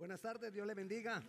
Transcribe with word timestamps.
Buenas 0.00 0.22
tardes, 0.22 0.50
Dios 0.50 0.66
le 0.66 0.72
bendiga. 0.72 1.22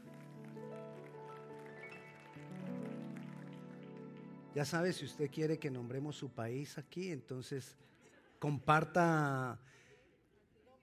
Ya 4.56 4.64
sabe, 4.64 4.94
si 4.94 5.04
usted 5.04 5.30
quiere 5.30 5.60
que 5.60 5.70
nombremos 5.70 6.16
su 6.16 6.30
país 6.30 6.78
aquí, 6.78 7.12
entonces 7.12 7.76
comparta 8.40 9.60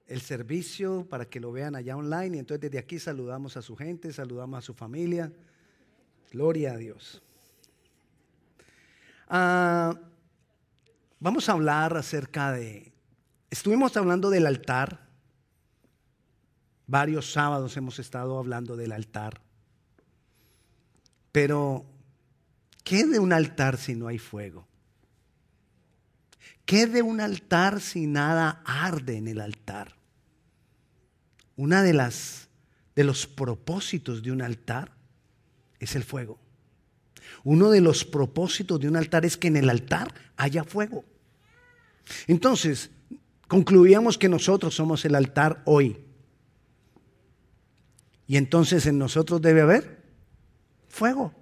el 0.06 0.20
servicio 0.20 1.06
para 1.08 1.24
que 1.24 1.40
lo 1.40 1.50
vean 1.50 1.76
allá 1.76 1.96
online. 1.96 2.36
Y 2.36 2.40
entonces 2.40 2.60
desde 2.60 2.78
aquí 2.78 2.98
saludamos 2.98 3.56
a 3.56 3.62
su 3.62 3.74
gente, 3.74 4.12
saludamos 4.12 4.58
a 4.58 4.60
su 4.60 4.74
familia. 4.74 5.32
Gloria 6.30 6.72
a 6.72 6.76
Dios. 6.76 7.22
Ah, 9.28 9.98
vamos 11.18 11.48
a 11.48 11.52
hablar 11.52 11.96
acerca 11.96 12.52
de... 12.52 12.92
Estuvimos 13.48 13.96
hablando 13.96 14.28
del 14.28 14.46
altar. 14.46 15.07
Varios 16.88 17.30
sábados 17.30 17.76
hemos 17.76 17.98
estado 17.98 18.38
hablando 18.38 18.74
del 18.74 18.92
altar. 18.92 19.42
Pero, 21.30 21.84
¿qué 22.82 23.06
de 23.06 23.18
un 23.18 23.32
altar 23.32 23.76
si 23.76 23.94
no 23.94 24.08
hay 24.08 24.18
fuego? 24.18 24.66
¿Qué 26.64 26.86
de 26.86 27.02
un 27.02 27.20
altar 27.20 27.80
si 27.80 28.06
nada 28.06 28.62
arde 28.64 29.18
en 29.18 29.28
el 29.28 29.40
altar? 29.40 29.94
Una 31.56 31.82
de 31.82 31.92
las 31.92 32.48
de 32.96 33.04
los 33.04 33.26
propósitos 33.26 34.22
de 34.22 34.32
un 34.32 34.42
altar 34.42 34.90
es 35.78 35.94
el 35.94 36.02
fuego. 36.02 36.38
Uno 37.44 37.70
de 37.70 37.80
los 37.80 38.04
propósitos 38.04 38.80
de 38.80 38.88
un 38.88 38.96
altar 38.96 39.24
es 39.24 39.36
que 39.36 39.48
en 39.48 39.56
el 39.56 39.70
altar 39.70 40.12
haya 40.36 40.64
fuego. 40.64 41.04
Entonces, 42.26 42.90
concluíamos 43.46 44.18
que 44.18 44.28
nosotros 44.28 44.74
somos 44.74 45.04
el 45.04 45.14
altar 45.14 45.62
hoy. 45.66 46.07
Y 48.28 48.36
entonces 48.36 48.86
en 48.86 48.98
nosotros 48.98 49.40
debe 49.40 49.62
haber 49.62 50.02
fuego. 50.88 51.34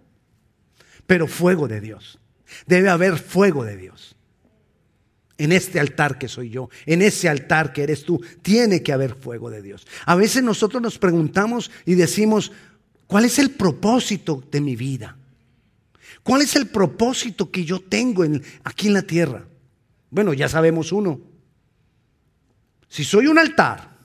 Pero 1.06 1.26
fuego 1.26 1.66
de 1.68 1.80
Dios. 1.80 2.20
Debe 2.66 2.88
haber 2.88 3.18
fuego 3.18 3.64
de 3.64 3.76
Dios. 3.76 4.14
En 5.36 5.52
este 5.52 5.80
altar 5.80 6.16
que 6.16 6.28
soy 6.28 6.48
yo, 6.48 6.70
en 6.86 7.02
ese 7.02 7.28
altar 7.28 7.74
que 7.74 7.82
eres 7.82 8.04
tú, 8.04 8.24
tiene 8.40 8.82
que 8.82 8.92
haber 8.92 9.14
fuego 9.14 9.50
de 9.50 9.60
Dios. 9.60 9.86
A 10.06 10.14
veces 10.14 10.42
nosotros 10.42 10.80
nos 10.80 10.98
preguntamos 10.98 11.70
y 11.84 11.94
decimos, 11.94 12.52
¿cuál 13.06 13.26
es 13.26 13.38
el 13.38 13.50
propósito 13.50 14.42
de 14.50 14.60
mi 14.62 14.76
vida? 14.76 15.18
¿Cuál 16.22 16.42
es 16.42 16.56
el 16.56 16.68
propósito 16.68 17.50
que 17.50 17.64
yo 17.64 17.80
tengo 17.80 18.24
aquí 18.64 18.86
en 18.86 18.94
la 18.94 19.02
tierra? 19.02 19.44
Bueno, 20.08 20.32
ya 20.32 20.48
sabemos 20.48 20.92
uno. 20.92 21.20
Si 22.88 23.04
soy 23.04 23.26
un 23.26 23.38
altar, 23.38 23.95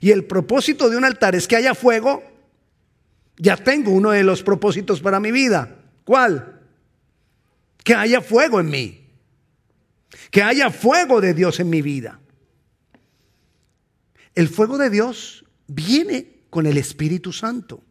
y 0.00 0.10
el 0.10 0.24
propósito 0.24 0.88
de 0.88 0.96
un 0.96 1.04
altar 1.04 1.34
es 1.34 1.46
que 1.46 1.56
haya 1.56 1.74
fuego, 1.74 2.22
ya 3.38 3.56
tengo 3.56 3.90
uno 3.90 4.10
de 4.10 4.22
los 4.22 4.42
propósitos 4.42 5.00
para 5.00 5.20
mi 5.20 5.30
vida. 5.30 5.76
¿Cuál? 6.04 6.60
Que 7.82 7.94
haya 7.94 8.20
fuego 8.20 8.60
en 8.60 8.70
mí. 8.70 9.06
Que 10.30 10.42
haya 10.42 10.70
fuego 10.70 11.20
de 11.20 11.34
Dios 11.34 11.60
en 11.60 11.70
mi 11.70 11.82
vida. 11.82 12.20
El 14.34 14.48
fuego 14.48 14.78
de 14.78 14.90
Dios 14.90 15.44
viene 15.66 16.42
con 16.50 16.66
el 16.66 16.76
Espíritu 16.78 17.32
Santo. 17.32 17.82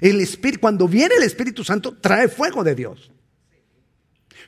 El 0.00 0.20
Espíritu, 0.20 0.60
cuando 0.60 0.88
viene 0.88 1.14
el 1.16 1.22
Espíritu 1.22 1.64
Santo, 1.64 1.96
trae 2.00 2.28
fuego 2.28 2.64
de 2.64 2.74
Dios. 2.74 3.10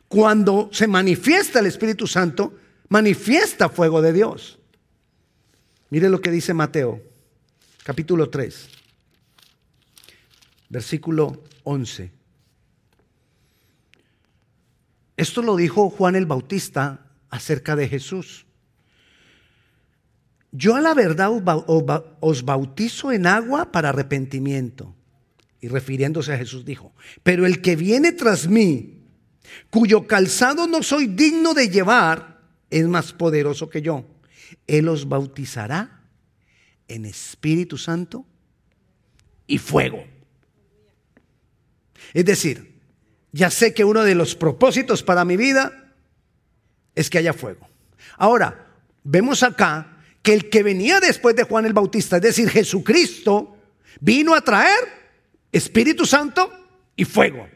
Cuando 0.09 0.71
se 0.73 0.87
manifiesta 0.87 1.61
el 1.61 1.67
Espíritu 1.67 2.07
Santo, 2.07 2.55
manifiesta 2.89 3.69
fuego 3.69 4.01
de 4.01 4.13
Dios. 4.13 4.56
Mire 5.89 6.09
lo 6.09 6.21
que 6.21 6.33
dice 6.33 6.53
Mateo, 6.53 7.01
capítulo 7.85 8.29
3, 8.29 8.69
versículo 10.69 11.45
11. 11.63 12.11
Esto 15.17 15.43
lo 15.43 15.55
dijo 15.55 15.89
Juan 15.91 16.17
el 16.17 16.27
Bautista 16.27 17.07
acerca 17.31 17.77
de 17.77 17.89
Jesús. 17.89 18.47
Yo 20.51 20.75
a 20.75 20.81
la 20.81 20.93
verdad 20.93 21.31
os 22.21 22.45
bautizo 22.45 23.13
en 23.13 23.27
agua 23.27 23.71
para 23.71 23.91
arrepentimiento. 23.91 24.95
Y 25.61 25.69
refiriéndose 25.69 26.33
a 26.33 26.39
Jesús 26.39 26.65
dijo, 26.65 26.93
pero 27.23 27.47
el 27.47 27.63
que 27.63 27.77
viene 27.77 28.13
tras 28.13 28.49
mí, 28.49 29.05
cuyo 29.71 30.07
calzado 30.07 30.67
no 30.67 30.83
soy 30.83 31.07
digno 31.07 31.55
de 31.55 31.69
llevar, 31.69 32.41
es 32.71 32.87
más 32.89 33.13
poderoso 33.13 33.71
que 33.71 33.83
yo 33.83 34.16
él 34.67 34.89
os 34.89 35.09
bautizará 35.09 36.03
en 36.89 37.05
Espíritu 37.05 37.79
Santo 37.79 38.25
y 39.47 39.59
fuego. 39.59 40.05
Es 42.15 42.25
decir, 42.25 42.81
ya 43.33 43.51
sé 43.51 43.75
que 43.75 43.85
uno 43.85 44.03
de 44.03 44.15
los 44.15 44.35
propósitos 44.35 45.03
para 45.03 45.25
mi 45.25 45.37
vida 45.37 45.93
es 46.95 47.11
que 47.11 47.19
haya 47.19 47.33
fuego. 47.33 47.69
Ahora, 48.17 48.67
vemos 49.05 49.43
acá 49.43 49.99
que 50.23 50.33
el 50.33 50.49
que 50.49 50.63
venía 50.63 51.01
después 51.01 51.37
de 51.37 51.45
Juan 51.45 51.67
el 51.67 51.73
Bautista, 51.73 52.17
es 52.17 52.23
decir, 52.23 52.49
Jesucristo, 52.49 53.57
vino 54.01 54.35
a 54.35 54.41
traer 54.41 54.81
Espíritu 55.53 56.07
Santo 56.07 56.51
y 56.97 57.05
fuego. 57.05 57.49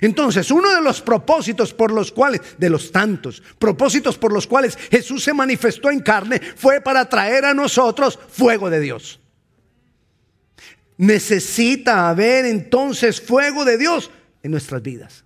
Entonces, 0.00 0.50
uno 0.50 0.74
de 0.74 0.82
los 0.82 1.00
propósitos 1.00 1.72
por 1.74 1.92
los 1.92 2.12
cuales, 2.12 2.40
de 2.58 2.70
los 2.70 2.92
tantos 2.92 3.42
propósitos 3.58 4.18
por 4.18 4.32
los 4.32 4.46
cuales 4.46 4.76
Jesús 4.90 5.24
se 5.24 5.34
manifestó 5.34 5.90
en 5.90 6.00
carne, 6.00 6.40
fue 6.56 6.80
para 6.80 7.08
traer 7.08 7.44
a 7.44 7.54
nosotros 7.54 8.18
fuego 8.30 8.70
de 8.70 8.80
Dios. 8.80 9.20
Necesita 10.96 12.08
haber 12.08 12.44
entonces 12.44 13.20
fuego 13.20 13.64
de 13.64 13.78
Dios 13.78 14.10
en 14.42 14.50
nuestras 14.50 14.82
vidas. 14.82 15.24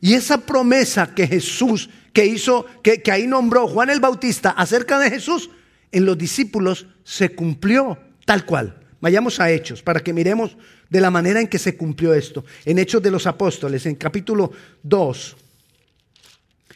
Y 0.00 0.14
esa 0.14 0.38
promesa 0.46 1.14
que 1.14 1.26
Jesús, 1.26 1.90
que 2.12 2.24
hizo, 2.24 2.66
que, 2.82 3.02
que 3.02 3.12
ahí 3.12 3.26
nombró 3.26 3.66
Juan 3.66 3.90
el 3.90 4.00
Bautista 4.00 4.50
acerca 4.50 4.98
de 4.98 5.10
Jesús, 5.10 5.50
en 5.92 6.04
los 6.04 6.16
discípulos 6.16 6.86
se 7.04 7.30
cumplió 7.30 7.98
tal 8.24 8.44
cual. 8.46 8.80
Vayamos 9.00 9.38
a 9.38 9.50
Hechos 9.50 9.82
para 9.82 10.00
que 10.00 10.12
miremos 10.12 10.56
de 10.88 11.00
la 11.00 11.10
manera 11.10 11.40
en 11.40 11.48
que 11.48 11.58
se 11.58 11.76
cumplió 11.76 12.14
esto. 12.14 12.44
En 12.64 12.78
Hechos 12.78 13.02
de 13.02 13.10
los 13.10 13.26
Apóstoles, 13.26 13.84
en 13.86 13.94
capítulo 13.96 14.52
2, 14.82 15.36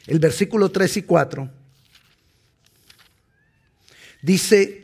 el 0.06 0.18
versículo 0.18 0.70
3 0.70 0.96
y 0.98 1.02
4, 1.02 1.50
dice, 4.22 4.82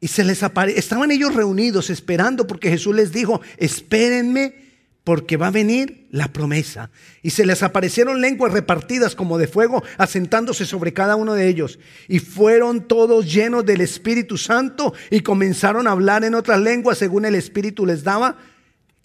y 0.00 0.08
se 0.08 0.24
les 0.24 0.42
apareció, 0.42 0.78
estaban 0.78 1.10
ellos 1.10 1.34
reunidos 1.34 1.90
esperando 1.90 2.46
porque 2.46 2.70
Jesús 2.70 2.94
les 2.94 3.12
dijo, 3.12 3.40
espérenme 3.56 4.65
porque 5.06 5.36
va 5.36 5.46
a 5.46 5.52
venir 5.52 6.08
la 6.10 6.32
promesa. 6.32 6.90
Y 7.22 7.30
se 7.30 7.46
les 7.46 7.62
aparecieron 7.62 8.20
lenguas 8.20 8.52
repartidas 8.52 9.14
como 9.14 9.38
de 9.38 9.46
fuego, 9.46 9.84
asentándose 9.98 10.66
sobre 10.66 10.92
cada 10.92 11.14
uno 11.14 11.34
de 11.34 11.46
ellos. 11.46 11.78
Y 12.08 12.18
fueron 12.18 12.88
todos 12.88 13.32
llenos 13.32 13.64
del 13.64 13.82
Espíritu 13.82 14.36
Santo 14.36 14.94
y 15.08 15.20
comenzaron 15.20 15.86
a 15.86 15.92
hablar 15.92 16.24
en 16.24 16.34
otras 16.34 16.60
lenguas 16.60 16.98
según 16.98 17.24
el 17.24 17.36
Espíritu 17.36 17.86
les 17.86 18.02
daba 18.02 18.36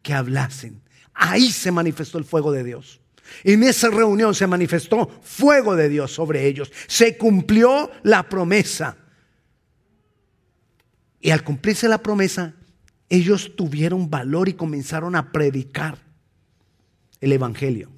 que 0.02 0.16
hablasen. 0.16 0.82
Ahí 1.14 1.52
se 1.52 1.72
manifestó 1.72 2.18
el 2.18 2.26
fuego 2.26 2.52
de 2.52 2.64
Dios. 2.64 3.00
En 3.44 3.62
esa 3.62 3.92
reunión 3.92 4.34
se 4.34 4.48
manifestó 4.48 5.08
fuego 5.22 5.76
de 5.76 5.88
Dios 5.88 6.12
sobre 6.12 6.48
ellos. 6.48 6.72
Se 6.88 7.16
cumplió 7.16 7.92
la 8.02 8.28
promesa. 8.28 8.98
Y 11.20 11.30
al 11.30 11.44
cumplirse 11.44 11.88
la 11.88 12.02
promesa, 12.02 12.56
ellos 13.12 13.52
tuvieron 13.58 14.10
valor 14.10 14.48
y 14.48 14.54
comenzaron 14.54 15.18
a 15.18 15.34
predicar 15.34 15.98
el 17.20 17.34
Evangelio. 17.34 17.90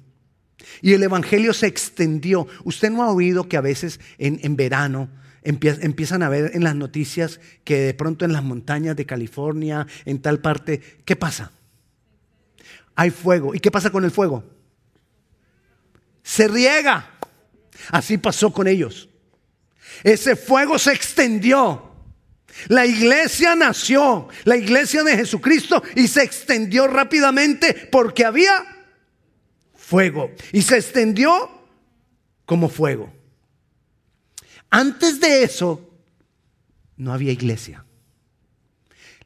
Y 0.82 0.92
el 0.92 1.04
Evangelio 1.04 1.54
se 1.54 1.68
extendió. 1.68 2.48
Usted 2.64 2.90
no 2.90 3.04
ha 3.04 3.12
oído 3.12 3.48
que 3.48 3.56
a 3.56 3.60
veces 3.60 4.00
en, 4.18 4.56
verano 4.56 5.08
empiezan 5.42 6.24
a 6.24 6.28
ver 6.28 6.50
en 6.54 6.64
las 6.64 6.74
noticias 6.74 7.38
que 7.62 7.78
de 7.78 7.94
pronto 7.94 8.24
en 8.24 8.32
las 8.32 8.42
montañas 8.42 8.96
de 8.96 9.06
California, 9.06 9.86
en 10.04 10.20
tal 10.20 10.40
parte, 10.40 10.80
¿qué 11.04 11.14
pasa? 11.14 11.52
Hay 12.96 13.10
fuego. 13.10 13.54
¿Y 13.54 13.60
qué 13.60 13.70
pasa 13.70 13.90
con 13.90 14.04
el 14.04 14.10
fuego? 14.10 14.42
Se 16.24 16.48
riega. 16.48 17.08
Así 17.90 18.18
pasó 18.18 18.52
con 18.52 18.66
ellos. 18.66 19.08
Ese 20.02 20.34
fuego 20.34 20.76
se 20.76 20.92
extendió. 20.92 21.93
La 22.68 22.86
iglesia 22.86 23.54
nació, 23.56 24.28
la 24.44 24.56
iglesia 24.56 25.02
de 25.02 25.16
Jesucristo, 25.16 25.82
y 25.96 26.08
se 26.08 26.22
extendió 26.22 26.86
rápidamente 26.86 27.88
porque 27.90 28.24
había 28.24 28.52
fuego. 29.74 30.30
Y 30.52 30.62
se 30.62 30.76
extendió 30.76 31.50
como 32.46 32.68
fuego. 32.68 33.12
Antes 34.70 35.20
de 35.20 35.42
eso, 35.42 35.90
no 36.96 37.12
había 37.12 37.32
iglesia. 37.32 37.84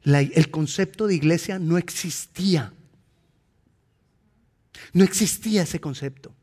el 0.03 0.49
concepto 0.49 1.07
de 1.07 1.15
iglesia 1.15 1.59
no 1.59 1.77
existía. 1.77 2.73
No 4.93 5.03
existía 5.03 5.63
ese 5.63 5.79
concepto. 5.79 6.33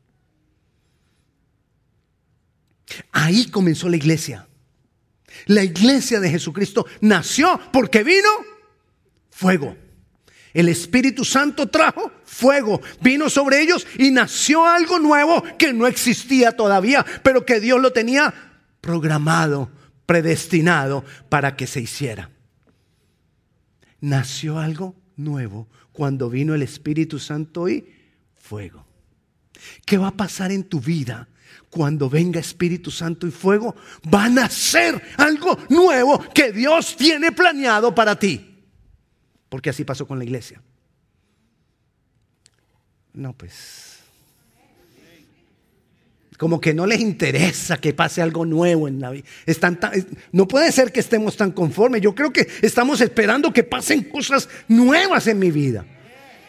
Ahí 3.11 3.49
comenzó 3.49 3.89
la 3.89 3.97
iglesia. 3.97 4.47
La 5.45 5.63
iglesia 5.63 6.19
de 6.19 6.29
Jesucristo 6.29 6.85
nació 7.01 7.59
porque 7.71 8.03
vino 8.03 8.29
fuego. 9.29 9.75
El 10.53 10.69
Espíritu 10.69 11.23
Santo 11.23 11.67
trajo 11.67 12.11
fuego, 12.25 12.81
vino 13.01 13.29
sobre 13.29 13.61
ellos 13.61 13.85
y 13.99 14.09
nació 14.11 14.65
algo 14.65 14.97
nuevo 14.97 15.43
que 15.57 15.71
no 15.73 15.85
existía 15.85 16.53
todavía, 16.53 17.05
pero 17.23 17.45
que 17.45 17.59
Dios 17.59 17.79
lo 17.79 17.93
tenía 17.93 18.33
programado, 18.81 19.69
predestinado 20.05 21.05
para 21.29 21.55
que 21.55 21.67
se 21.67 21.81
hiciera. 21.81 22.31
Nació 23.99 24.59
algo 24.59 24.95
nuevo 25.15 25.67
cuando 25.91 26.29
vino 26.29 26.55
el 26.55 26.61
Espíritu 26.63 27.19
Santo 27.19 27.69
y 27.69 27.85
fuego. 28.35 28.85
¿Qué 29.85 29.97
va 29.97 30.07
a 30.07 30.17
pasar 30.17 30.51
en 30.51 30.63
tu 30.63 30.79
vida 30.79 31.27
cuando 31.69 32.09
venga 32.09 32.39
Espíritu 32.39 32.91
Santo 32.91 33.27
y 33.27 33.31
fuego? 33.31 33.75
Van 34.03 34.39
a 34.39 34.49
ser 34.49 35.01
algo 35.17 35.57
nuevo 35.69 36.19
que 36.33 36.51
Dios 36.51 36.95
tiene 36.95 37.31
planeado 37.31 37.93
para 37.93 38.17
ti. 38.17 38.65
Porque 39.49 39.69
así 39.69 39.83
pasó 39.83 40.07
con 40.07 40.17
la 40.17 40.25
iglesia. 40.25 40.61
No, 43.13 43.33
pues. 43.33 43.97
Como 46.37 46.61
que 46.61 46.73
no 46.73 46.85
les 46.85 46.99
interesa 46.99 47.77
que 47.77 47.93
pase 47.93 48.21
algo 48.21 48.45
nuevo 48.45 48.87
en 48.87 48.99
la 48.99 49.09
vida. 49.09 49.25
no 50.31 50.47
puede 50.47 50.71
ser 50.71 50.91
que 50.91 50.99
estemos 50.99 51.35
tan 51.35 51.51
conformes. 51.51 52.01
Yo 52.01 52.13
creo 52.13 52.31
que 52.31 52.47
estamos 52.61 53.01
esperando 53.01 53.51
que 53.51 53.63
pasen 53.63 54.03
cosas 54.03 54.47
nuevas 54.67 55.25
en 55.25 55.39
mi 55.39 55.49
vida. 55.49 55.85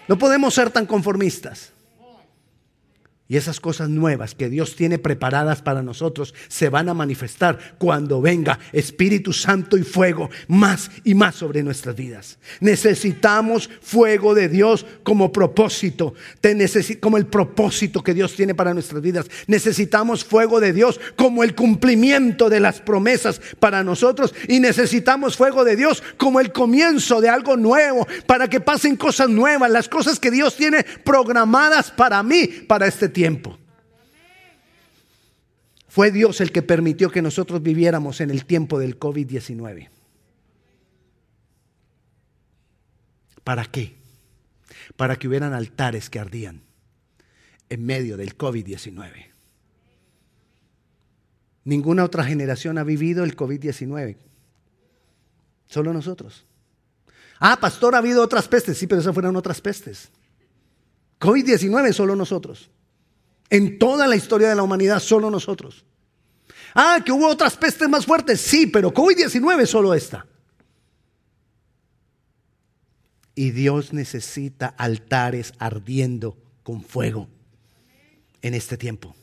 No 0.07 0.19
podemos 0.19 0.53
ser 0.53 0.71
tan 0.71 0.85
conformistas. 0.85 1.73
Y 3.31 3.37
esas 3.37 3.61
cosas 3.61 3.91
nuevas 3.91 4.35
que 4.35 4.49
Dios 4.49 4.75
tiene 4.75 4.99
preparadas 4.99 5.61
para 5.61 5.83
nosotros 5.83 6.33
se 6.49 6.71
van 6.71 6.89
a 6.89 6.95
manifestar 6.95 7.77
cuando 7.77 8.23
venga 8.23 8.59
Espíritu 8.73 9.35
Santo 9.35 9.77
y 9.77 9.83
fuego 9.83 10.31
más 10.47 10.91
y 11.05 11.15
más 11.15 11.35
sobre 11.35 11.63
nuestras 11.63 11.95
vidas. 11.95 12.39
Necesitamos 12.61 13.69
fuego 13.83 14.35
de 14.35 14.49
Dios 14.49 14.87
como 15.03 15.31
propósito, 15.31 16.15
como 17.01 17.19
el 17.19 17.27
propósito 17.27 18.03
que 18.03 18.15
Dios 18.15 18.33
tiene 18.35 18.55
para 18.55 18.73
nuestras 18.73 19.03
vidas. 19.03 19.27
Necesitamos 19.47 20.25
fuego 20.25 20.59
de 20.59 20.73
Dios 20.73 20.99
como 21.15 21.45
el 21.45 21.55
cumplimiento 21.55 22.49
de 22.49 22.61
las 22.61 22.81
promesas 22.81 23.43
para 23.61 23.85
nosotros 23.85 24.35
y 24.49 24.59
necesitamos 24.59 25.37
fuego 25.37 25.65
de 25.65 25.77
Dios 25.77 26.03
como 26.17 26.41
el 26.41 26.51
comienzo 26.51 27.21
de 27.21 27.29
algo 27.29 27.59
nuevo 27.59 28.09
para 28.25 28.49
que 28.49 28.61
pasen 28.61 28.97
cosas 28.97 29.29
nuevas, 29.29 29.71
las 29.71 29.91
cosas 29.91 30.19
que 30.19 30.31
Dios 30.31 30.57
tiene 30.57 30.83
programadas 31.05 31.91
para 31.91 32.23
mí 32.23 32.47
para 32.67 32.87
este 32.87 33.11
tiempo 33.11 33.18
tiempo. 33.19 33.59
Fue 35.89 36.13
Dios 36.13 36.41
el 36.41 36.53
que 36.53 36.63
permitió 36.63 37.11
que 37.11 37.21
nosotros 37.21 37.61
viviéramos 37.61 38.21
en 38.21 38.31
el 38.31 38.45
tiempo 38.45 38.79
del 38.79 38.97
COVID-19. 38.97 39.89
¿Para 43.43 43.65
qué? 43.65 43.97
Para 44.95 45.17
que 45.17 45.27
hubieran 45.27 45.53
altares 45.53 46.09
que 46.09 46.21
ardían 46.21 46.63
en 47.69 47.85
medio 47.85 48.17
del 48.17 48.39
COVID-19. 48.39 49.11
Ninguna 51.65 52.05
otra 52.05 52.23
generación 52.23 52.79
ha 52.79 52.85
vivido 52.85 53.25
el 53.25 53.35
COVID-19. 53.35 54.17
Solo 55.67 55.93
nosotros. 55.93 56.47
Ah, 57.41 57.59
pastor, 57.61 57.97
ha 57.97 57.99
habido 57.99 58.23
otras 58.23 58.47
pestes. 58.47 58.79
Sí, 58.79 58.87
pero 58.87 59.01
esas 59.01 59.13
fueron 59.13 59.35
otras 59.35 59.61
pestes. 59.61 60.09
COVID-19 61.19 61.93
solo 61.93 62.15
nosotros. 62.15 62.71
En 63.51 63.79
toda 63.79 64.07
la 64.07 64.17
historia 64.17 64.49
de 64.49 64.55
la 64.55 64.63
humanidad, 64.63 65.01
solo 65.01 65.31
nosotros. 65.31 65.85
Ah, 66.75 67.01
que 67.05 67.13
hubo 67.13 67.27
otras 67.29 67.57
pestes 67.57 67.89
más 67.89 68.05
fuertes, 68.05 68.41
sí, 68.41 68.67
pero 68.67 68.93
COVID-19 68.93 69.67
solo 69.67 69.95
esta. 69.95 70.27
Y 73.35 73.51
Dios 73.53 73.93
necesita 73.93 74.67
altares 74.67 75.55
ardiendo 75.59 76.37
con 76.63 76.83
fuego 76.83 77.29
en 78.43 78.55
este 78.55 78.77
tiempo. 78.77 79.15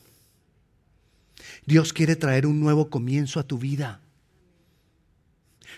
Dios 1.65 1.93
quiere 1.93 2.15
traer 2.15 2.45
un 2.47 2.59
nuevo 2.59 2.89
comienzo 2.89 3.39
a 3.39 3.43
tu 3.43 3.57
vida. 3.57 4.01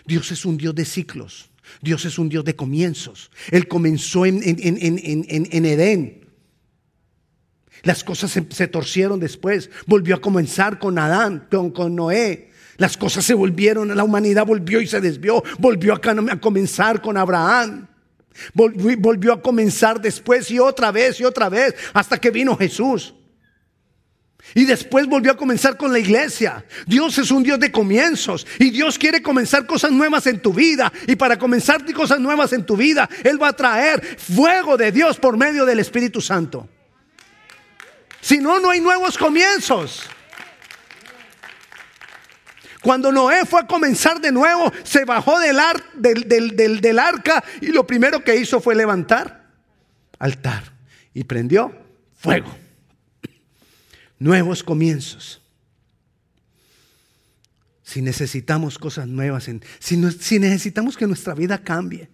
Dios 0.06 0.30
es 0.30 0.44
un 0.44 0.56
Dios 0.56 0.74
de 0.74 0.84
ciclos. 0.84 1.50
Dios 1.82 2.04
es 2.06 2.18
un 2.18 2.28
Dios 2.28 2.44
de 2.44 2.56
comienzos. 2.56 3.30
Él 3.50 3.68
comenzó 3.68 4.24
en, 4.24 4.42
en, 4.42 4.58
en, 4.58 5.26
en 5.28 5.66
Edén 5.66 6.27
las 7.82 8.04
cosas 8.04 8.30
se, 8.30 8.68
torcieron 8.68 9.20
después. 9.20 9.70
Volvió 9.86 10.16
a 10.16 10.20
comenzar 10.20 10.78
con 10.78 10.98
Adán, 10.98 11.46
con, 11.50 11.94
Noé. 11.94 12.50
Las 12.76 12.96
cosas 12.96 13.24
se 13.24 13.34
volvieron, 13.34 13.94
la 13.96 14.04
humanidad 14.04 14.46
volvió 14.46 14.80
y 14.80 14.86
se 14.86 15.00
desvió. 15.00 15.42
Volvió 15.58 15.94
a, 15.94 16.00
comenzar 16.40 17.00
con 17.00 17.16
Abraham. 17.16 17.88
Volvió, 18.54 18.96
volvió 18.98 19.32
a 19.32 19.42
comenzar 19.42 20.00
después 20.00 20.50
y 20.50 20.58
otra 20.58 20.92
vez 20.92 21.18
y 21.20 21.24
otra 21.24 21.48
vez 21.48 21.74
hasta 21.92 22.18
que 22.18 22.30
vino 22.30 22.56
Jesús. 22.56 23.14
Y 24.54 24.64
después 24.64 25.06
volvió 25.06 25.32
a 25.32 25.36
comenzar 25.36 25.76
con 25.76 25.92
la 25.92 25.98
iglesia. 25.98 26.64
Dios 26.86 27.18
es 27.18 27.30
un 27.30 27.42
Dios 27.42 27.60
de 27.60 27.70
comienzos 27.70 28.46
y 28.58 28.70
Dios 28.70 28.98
quiere 28.98 29.20
comenzar 29.22 29.66
cosas 29.66 29.90
nuevas 29.90 30.26
en 30.26 30.40
tu 30.40 30.52
vida. 30.52 30.92
Y 31.06 31.16
para 31.16 31.38
comenzar 31.38 31.84
cosas 31.92 32.20
nuevas 32.20 32.52
en 32.52 32.64
tu 32.64 32.76
vida, 32.76 33.08
Él 33.24 33.40
va 33.42 33.48
a 33.48 33.52
traer 33.52 34.02
fuego 34.18 34.76
de 34.76 34.92
Dios 34.92 35.18
por 35.18 35.36
medio 35.36 35.66
del 35.66 35.80
Espíritu 35.80 36.20
Santo. 36.20 36.68
Si 38.20 38.38
no, 38.38 38.60
no 38.60 38.70
hay 38.70 38.80
nuevos 38.80 39.16
comienzos. 39.16 40.08
Cuando 42.82 43.10
Noé 43.10 43.44
fue 43.44 43.60
a 43.60 43.66
comenzar 43.66 44.20
de 44.20 44.32
nuevo, 44.32 44.72
se 44.84 45.04
bajó 45.04 45.38
del, 45.40 45.58
arca 46.98 47.44
y 47.60 47.66
lo 47.66 47.86
primero 47.86 48.22
que 48.22 48.36
hizo 48.36 48.60
fue 48.60 48.74
levantar 48.74 49.46
altar 50.18 50.72
y 51.12 51.24
prendió 51.24 51.72
fuego. 52.16 52.54
Nuevos 54.18 54.62
comienzos. 54.62 55.40
Si 57.82 58.02
necesitamos 58.02 58.78
cosas 58.78 59.06
nuevas, 59.06 59.48
si 59.80 60.38
necesitamos 60.38 60.96
que 60.96 61.06
nuestra 61.06 61.34
vida 61.34 61.58
cambie, 61.58 62.08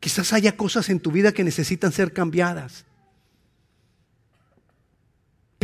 quizás 0.00 0.32
haya 0.32 0.56
cosas 0.56 0.88
en 0.90 1.00
tu 1.00 1.10
vida 1.10 1.32
que 1.32 1.44
necesitan 1.44 1.92
ser 1.92 2.12
cambiadas 2.12 2.84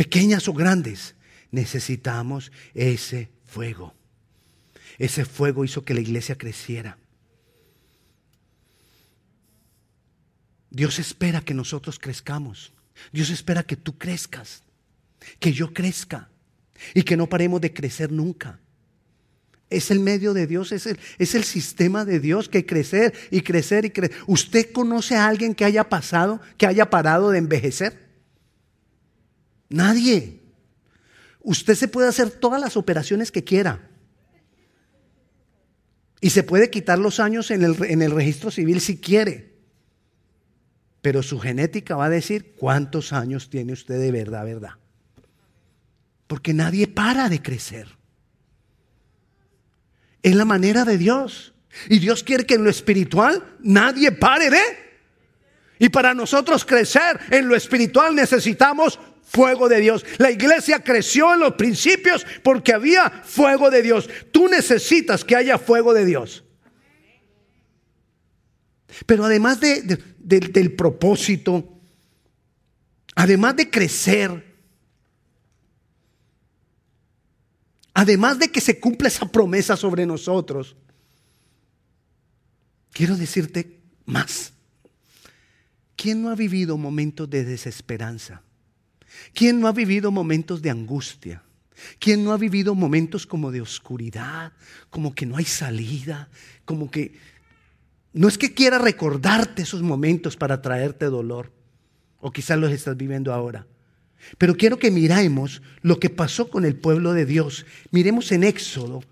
pequeñas 0.03 0.49
o 0.49 0.53
grandes, 0.53 1.15
necesitamos 1.49 2.51
ese 2.73 3.29
fuego. 3.45 3.93
Ese 4.97 5.23
fuego 5.23 5.63
hizo 5.63 5.85
que 5.85 5.93
la 5.93 6.01
iglesia 6.01 6.37
creciera. 6.37 6.97
Dios 10.69 10.99
espera 10.99 11.39
que 11.39 11.53
nosotros 11.53 11.99
crezcamos. 11.99 12.73
Dios 13.13 13.29
espera 13.29 13.63
que 13.63 13.77
tú 13.77 13.97
crezcas, 13.97 14.63
que 15.39 15.53
yo 15.53 15.71
crezca 15.71 16.29
y 16.93 17.03
que 17.03 17.15
no 17.15 17.29
paremos 17.29 17.61
de 17.61 17.71
crecer 17.71 18.11
nunca. 18.11 18.59
Es 19.69 19.89
el 19.89 20.01
medio 20.01 20.33
de 20.33 20.47
Dios, 20.47 20.73
es 20.73 20.85
el, 20.85 20.99
es 21.17 21.33
el 21.33 21.45
sistema 21.45 22.03
de 22.03 22.19
Dios 22.19 22.49
que 22.49 22.65
crecer 22.65 23.13
y 23.31 23.39
crecer 23.39 23.85
y 23.85 23.91
crecer. 23.91 24.17
¿Usted 24.27 24.69
conoce 24.73 25.15
a 25.15 25.27
alguien 25.27 25.55
que 25.55 25.63
haya 25.63 25.87
pasado, 25.87 26.41
que 26.57 26.67
haya 26.67 26.89
parado 26.89 27.31
de 27.31 27.37
envejecer? 27.37 28.02
Nadie. 29.73 30.39
Usted 31.41 31.73
se 31.73 31.87
puede 31.87 32.07
hacer 32.07 32.29
todas 32.29 32.61
las 32.61 32.77
operaciones 32.77 33.31
que 33.31 33.43
quiera. 33.43 33.89
Y 36.21 36.29
se 36.29 36.43
puede 36.43 36.69
quitar 36.69 36.99
los 36.99 37.19
años 37.19 37.49
en 37.49 37.63
el, 37.63 37.83
en 37.85 38.03
el 38.03 38.11
registro 38.11 38.51
civil 38.51 38.81
si 38.81 38.99
quiere. 38.99 39.51
Pero 41.01 41.23
su 41.23 41.39
genética 41.39 41.95
va 41.95 42.05
a 42.05 42.09
decir 42.09 42.53
cuántos 42.53 43.13
años 43.13 43.49
tiene 43.49 43.73
usted 43.73 43.99
de 43.99 44.11
verdad, 44.11 44.45
verdad. 44.45 44.73
Porque 46.27 46.53
nadie 46.53 46.87
para 46.87 47.27
de 47.27 47.41
crecer. 47.41 47.87
Es 50.21 50.35
la 50.35 50.45
manera 50.45 50.85
de 50.85 50.99
Dios. 50.99 51.55
Y 51.89 51.97
Dios 51.97 52.23
quiere 52.23 52.45
que 52.45 52.53
en 52.53 52.63
lo 52.63 52.69
espiritual 52.69 53.57
nadie 53.59 54.11
pare 54.11 54.51
de. 54.51 54.61
Y 55.79 55.89
para 55.89 56.13
nosotros 56.13 56.63
crecer 56.63 57.19
en 57.31 57.47
lo 57.47 57.55
espiritual 57.55 58.13
necesitamos 58.13 58.99
fuego 59.33 59.67
de 59.67 59.81
Dios. 59.81 60.05
La 60.19 60.31
iglesia 60.31 60.83
creció 60.83 61.33
en 61.33 61.39
los 61.39 61.53
principios 61.55 62.25
porque 62.43 62.71
había 62.71 63.09
fuego 63.09 63.71
de 63.71 63.81
Dios. 63.81 64.07
Tú 64.31 64.47
necesitas 64.47 65.25
que 65.25 65.35
haya 65.35 65.57
fuego 65.57 65.93
de 65.93 66.05
Dios. 66.05 66.43
Pero 69.07 69.25
además 69.25 69.59
del 69.59 70.75
propósito, 70.75 71.81
además 73.15 73.55
de 73.55 73.69
crecer, 73.71 74.55
además 77.95 78.37
de 78.37 78.51
que 78.51 78.61
se 78.61 78.79
cumpla 78.79 79.07
esa 79.07 79.25
promesa 79.31 79.75
sobre 79.75 80.05
nosotros, 80.05 80.75
quiero 82.91 83.17
decirte 83.17 83.81
más. 84.05 84.53
¿Quién 85.95 86.21
no 86.21 86.29
ha 86.29 86.35
vivido 86.35 86.77
momentos 86.77 87.27
de 87.27 87.43
desesperanza? 87.45 88.43
¿Quién 89.33 89.59
no 89.59 89.67
ha 89.67 89.71
vivido 89.71 90.11
momentos 90.11 90.61
de 90.61 90.69
angustia? 90.69 91.43
¿Quién 91.99 92.23
no 92.23 92.31
ha 92.31 92.37
vivido 92.37 92.75
momentos 92.75 93.25
como 93.25 93.51
de 93.51 93.61
oscuridad, 93.61 94.53
como 94.89 95.13
que 95.13 95.25
no 95.25 95.37
hay 95.37 95.45
salida, 95.45 96.29
como 96.65 96.89
que 96.89 97.13
no 98.13 98.27
es 98.27 98.37
que 98.37 98.53
quiera 98.53 98.77
recordarte 98.77 99.63
esos 99.63 99.81
momentos 99.81 100.37
para 100.37 100.61
traerte 100.61 101.05
dolor, 101.05 101.51
o 102.21 102.31
quizás 102.31 102.59
los 102.59 102.71
estás 102.71 102.95
viviendo 102.95 103.33
ahora. 103.33 103.65
Pero 104.37 104.55
quiero 104.55 104.77
que 104.77 104.91
miremos 104.91 105.61
lo 105.81 105.99
que 105.99 106.09
pasó 106.09 106.49
con 106.49 106.63
el 106.63 106.75
pueblo 106.75 107.13
de 107.13 107.25
Dios. 107.25 107.65
Miremos 107.91 108.31
en 108.31 108.43
Éxodo, 108.43 109.03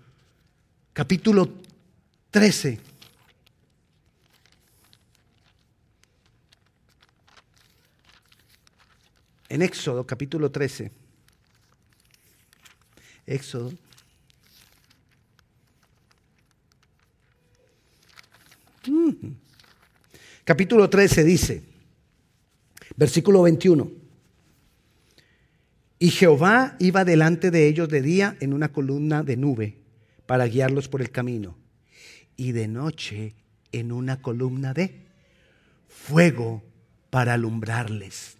capítulo 0.92 1.52
13. 2.30 2.91
En 9.52 9.60
Éxodo, 9.60 10.06
capítulo 10.06 10.50
13. 10.50 10.90
Éxodo. 13.26 13.70
Capítulo 20.44 20.88
13 20.88 21.24
dice, 21.24 21.62
versículo 22.96 23.42
21. 23.42 23.92
Y 25.98 26.10
Jehová 26.12 26.74
iba 26.78 27.04
delante 27.04 27.50
de 27.50 27.68
ellos 27.68 27.90
de 27.90 28.00
día 28.00 28.38
en 28.40 28.54
una 28.54 28.72
columna 28.72 29.22
de 29.22 29.36
nube 29.36 29.76
para 30.24 30.46
guiarlos 30.46 30.88
por 30.88 31.02
el 31.02 31.10
camino, 31.10 31.58
y 32.38 32.52
de 32.52 32.68
noche 32.68 33.34
en 33.70 33.92
una 33.92 34.22
columna 34.22 34.72
de 34.72 35.04
fuego 35.88 36.62
para 37.10 37.34
alumbrarles. 37.34 38.38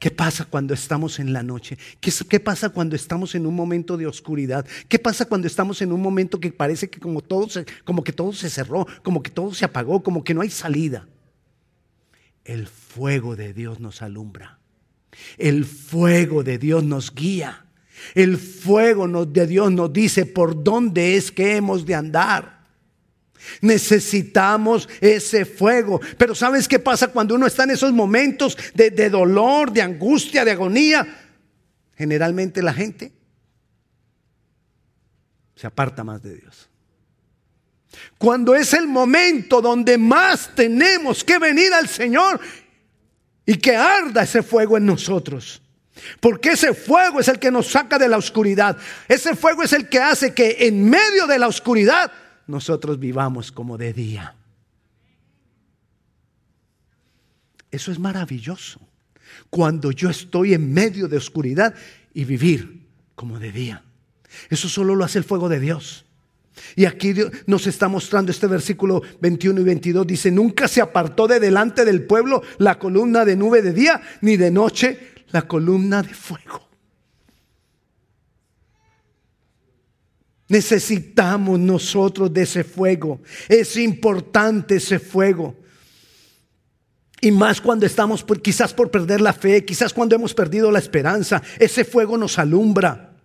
¿Qué 0.00 0.10
pasa 0.10 0.46
cuando 0.46 0.72
estamos 0.72 1.18
en 1.18 1.34
la 1.34 1.42
noche? 1.42 1.76
¿Qué, 2.00 2.40
pasa 2.40 2.70
cuando 2.70 2.96
estamos 2.96 3.34
en 3.34 3.44
un 3.44 3.54
momento 3.54 3.98
de 3.98 4.06
oscuridad? 4.06 4.64
¿Qué 4.88 4.98
pasa 4.98 5.26
cuando 5.26 5.46
estamos 5.46 5.82
en 5.82 5.92
un 5.92 6.00
momento 6.00 6.40
que 6.40 6.50
parece 6.50 6.88
que 6.88 6.98
como 6.98 7.20
todo, 7.20 7.50
se, 7.50 7.66
como 7.84 8.02
que 8.02 8.14
todo 8.14 8.32
se 8.32 8.48
cerró, 8.48 8.86
como 9.02 9.22
que 9.22 9.30
todo 9.30 9.52
se 9.52 9.66
apagó, 9.66 10.02
como 10.02 10.24
que 10.24 10.32
no 10.32 10.40
hay 10.40 10.48
salida? 10.48 11.06
El 12.46 12.66
fuego 12.66 13.36
de 13.36 13.52
Dios 13.52 13.78
nos 13.78 14.00
alumbra. 14.00 14.58
El 15.36 15.66
fuego 15.66 16.42
de 16.42 16.56
Dios 16.56 16.82
nos 16.82 17.14
guía. 17.14 17.66
El 18.14 18.38
fuego 18.38 19.26
de 19.26 19.46
Dios 19.46 19.70
nos 19.70 19.92
dice 19.92 20.24
por 20.24 20.64
dónde 20.64 21.16
es 21.16 21.30
que 21.30 21.56
hemos 21.56 21.84
de 21.84 21.94
andar. 21.94 22.59
Necesitamos 23.60 24.88
ese 25.00 25.44
fuego. 25.44 26.00
Pero 26.16 26.34
¿sabes 26.34 26.68
qué 26.68 26.78
pasa 26.78 27.08
cuando 27.08 27.34
uno 27.34 27.46
está 27.46 27.64
en 27.64 27.70
esos 27.70 27.92
momentos 27.92 28.56
de, 28.74 29.10
dolor, 29.10 29.72
de 29.72 29.82
angustia, 29.82 30.44
de 30.44 30.52
agonía? 30.52 31.06
Generalmente 31.96 32.62
la 32.62 32.72
gente 32.72 33.12
se 35.54 35.66
aparta 35.66 36.04
más 36.04 36.22
de 36.22 36.36
Dios. 36.36 36.68
Cuando 38.18 38.54
es 38.54 38.72
el 38.72 38.86
momento 38.86 39.60
donde 39.60 39.98
más 39.98 40.54
tenemos 40.54 41.24
que 41.24 41.38
venir 41.38 41.72
al 41.72 41.88
Señor 41.88 42.40
y 43.44 43.56
que 43.56 43.74
arda 43.76 44.22
ese 44.22 44.42
fuego 44.42 44.76
en 44.76 44.86
nosotros. 44.86 45.60
Porque 46.20 46.50
ese 46.50 46.72
fuego 46.72 47.20
es 47.20 47.28
el 47.28 47.38
que 47.38 47.50
nos 47.50 47.66
saca 47.66 47.98
de 47.98 48.08
la 48.08 48.16
oscuridad. 48.16 48.76
Ese 49.08 49.34
fuego 49.34 49.62
es 49.62 49.72
el 49.72 49.88
que 49.88 49.98
hace 49.98 50.32
que 50.32 50.56
en 50.60 50.88
medio 50.88 51.26
de 51.26 51.38
la 51.38 51.48
oscuridad 51.48 52.10
nosotros 52.50 52.98
vivamos 52.98 53.52
como 53.52 53.78
de 53.78 53.92
día. 53.92 54.36
Eso 57.70 57.92
es 57.92 57.98
maravilloso. 57.98 58.80
Cuando 59.48 59.92
yo 59.92 60.10
estoy 60.10 60.54
en 60.54 60.72
medio 60.72 61.08
de 61.08 61.16
oscuridad 61.16 61.74
y 62.12 62.24
vivir 62.24 62.86
como 63.14 63.38
de 63.38 63.52
día. 63.52 63.82
Eso 64.48 64.68
solo 64.68 64.94
lo 64.94 65.04
hace 65.04 65.18
el 65.18 65.24
fuego 65.24 65.48
de 65.48 65.60
Dios. 65.60 66.04
Y 66.76 66.84
aquí 66.84 67.14
nos 67.46 67.66
está 67.66 67.88
mostrando 67.88 68.32
este 68.32 68.46
versículo 68.46 69.02
21 69.20 69.60
y 69.60 69.64
22. 69.64 70.06
Dice, 70.06 70.30
nunca 70.30 70.68
se 70.68 70.80
apartó 70.80 71.26
de 71.26 71.40
delante 71.40 71.84
del 71.84 72.04
pueblo 72.04 72.42
la 72.58 72.78
columna 72.78 73.24
de 73.24 73.36
nube 73.36 73.62
de 73.62 73.72
día, 73.72 74.00
ni 74.20 74.36
de 74.36 74.50
noche 74.50 75.14
la 75.30 75.42
columna 75.42 76.02
de 76.02 76.12
fuego. 76.12 76.69
Necesitamos 80.50 81.60
nosotros 81.60 82.32
de 82.32 82.42
ese 82.42 82.64
fuego. 82.64 83.20
Es 83.48 83.76
importante 83.76 84.76
ese 84.76 84.98
fuego. 84.98 85.54
Y 87.20 87.30
más 87.30 87.60
cuando 87.60 87.86
estamos 87.86 88.26
quizás 88.42 88.74
por 88.74 88.90
perder 88.90 89.20
la 89.20 89.32
fe, 89.32 89.64
quizás 89.64 89.94
cuando 89.94 90.16
hemos 90.16 90.34
perdido 90.34 90.72
la 90.72 90.80
esperanza, 90.80 91.40
ese 91.60 91.84
fuego 91.84 92.18
nos 92.18 92.36
alumbra. 92.36 93.16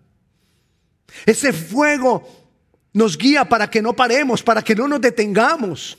Ese 1.26 1.52
fuego 1.52 2.28
nos 2.94 3.18
guía 3.18 3.44
para 3.44 3.72
que 3.72 3.82
no 3.82 3.96
paremos, 3.96 4.44
para 4.44 4.62
que 4.62 4.76
no 4.76 4.88
nos 4.88 5.02
detengamos. 5.02 5.98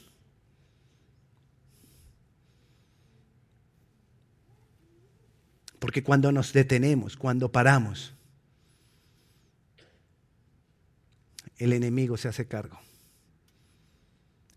Porque 5.81 6.05
cuando 6.05 6.31
nos 6.31 6.53
detenemos, 6.53 7.17
cuando 7.17 7.51
paramos, 7.51 8.16
el 11.59 11.73
enemigo 11.73 12.17
se 12.17 12.29
hace 12.29 12.47
cargo. 12.47 12.79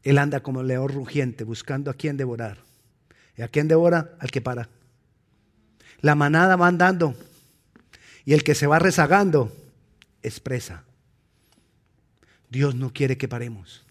Él 0.03 0.17
anda 0.17 0.41
como 0.41 0.63
león 0.63 0.89
rugiente 0.89 1.43
buscando 1.43 1.91
a 1.91 1.93
quien 1.93 2.17
devorar. 2.17 2.57
¿Y 3.37 3.41
a 3.41 3.47
quién 3.47 3.67
devora? 3.67 4.15
Al 4.19 4.31
que 4.31 4.41
para. 4.41 4.69
La 6.01 6.15
manada 6.15 6.55
va 6.55 6.67
andando 6.67 7.15
y 8.25 8.33
el 8.33 8.43
que 8.43 8.55
se 8.55 8.67
va 8.67 8.79
rezagando 8.79 9.51
expresa. 10.23 10.83
Dios 12.49 12.75
no 12.75 12.91
quiere 12.93 13.17
que 13.17 13.27
paremos, 13.27 13.83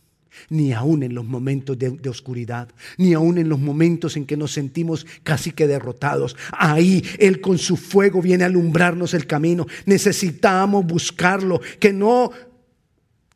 ni 0.49 0.73
aún 0.73 1.03
en 1.03 1.15
los 1.15 1.25
momentos 1.25 1.79
de, 1.79 1.91
de, 1.91 2.09
oscuridad, 2.09 2.69
ni 2.97 3.15
aún 3.15 3.39
en 3.39 3.49
los 3.49 3.59
momentos 3.59 4.17
en 4.17 4.27
que 4.27 4.37
nos 4.37 4.53
sentimos 4.53 5.07
casi 5.23 5.53
que 5.53 5.67
derrotados. 5.67 6.37
Ahí 6.53 7.05
Él 7.19 7.41
con 7.41 7.59
su 7.59 7.77
fuego 7.77 8.21
viene 8.21 8.45
a 8.45 8.49
alumbrarnos 8.49 9.15
el 9.15 9.27
camino. 9.27 9.67
Necesitamos 9.87 10.85
buscarlo, 10.87 11.61
que 11.79 11.93
no 11.93 12.31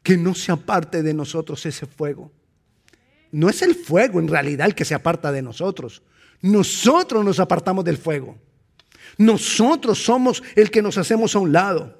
que 0.02 0.16
no 0.16 0.34
se 0.34 0.52
aparte 0.52 1.02
de 1.02 1.14
nosotros 1.14 1.64
ese 1.66 1.86
fuego. 1.86 2.32
No 3.30 3.48
es 3.48 3.62
el 3.62 3.74
fuego 3.74 4.20
en 4.20 4.28
realidad 4.28 4.66
el 4.66 4.74
que 4.74 4.84
se 4.84 4.94
aparta 4.94 5.32
de 5.32 5.42
nosotros. 5.42 6.02
Nosotros 6.42 7.24
nos 7.24 7.40
apartamos 7.40 7.84
del 7.84 7.96
fuego. 7.96 8.36
Nosotros 9.16 10.02
somos 10.02 10.42
el 10.56 10.70
que 10.70 10.82
nos 10.82 10.98
hacemos 10.98 11.34
a 11.34 11.38
un 11.38 11.52
lado. 11.52 11.98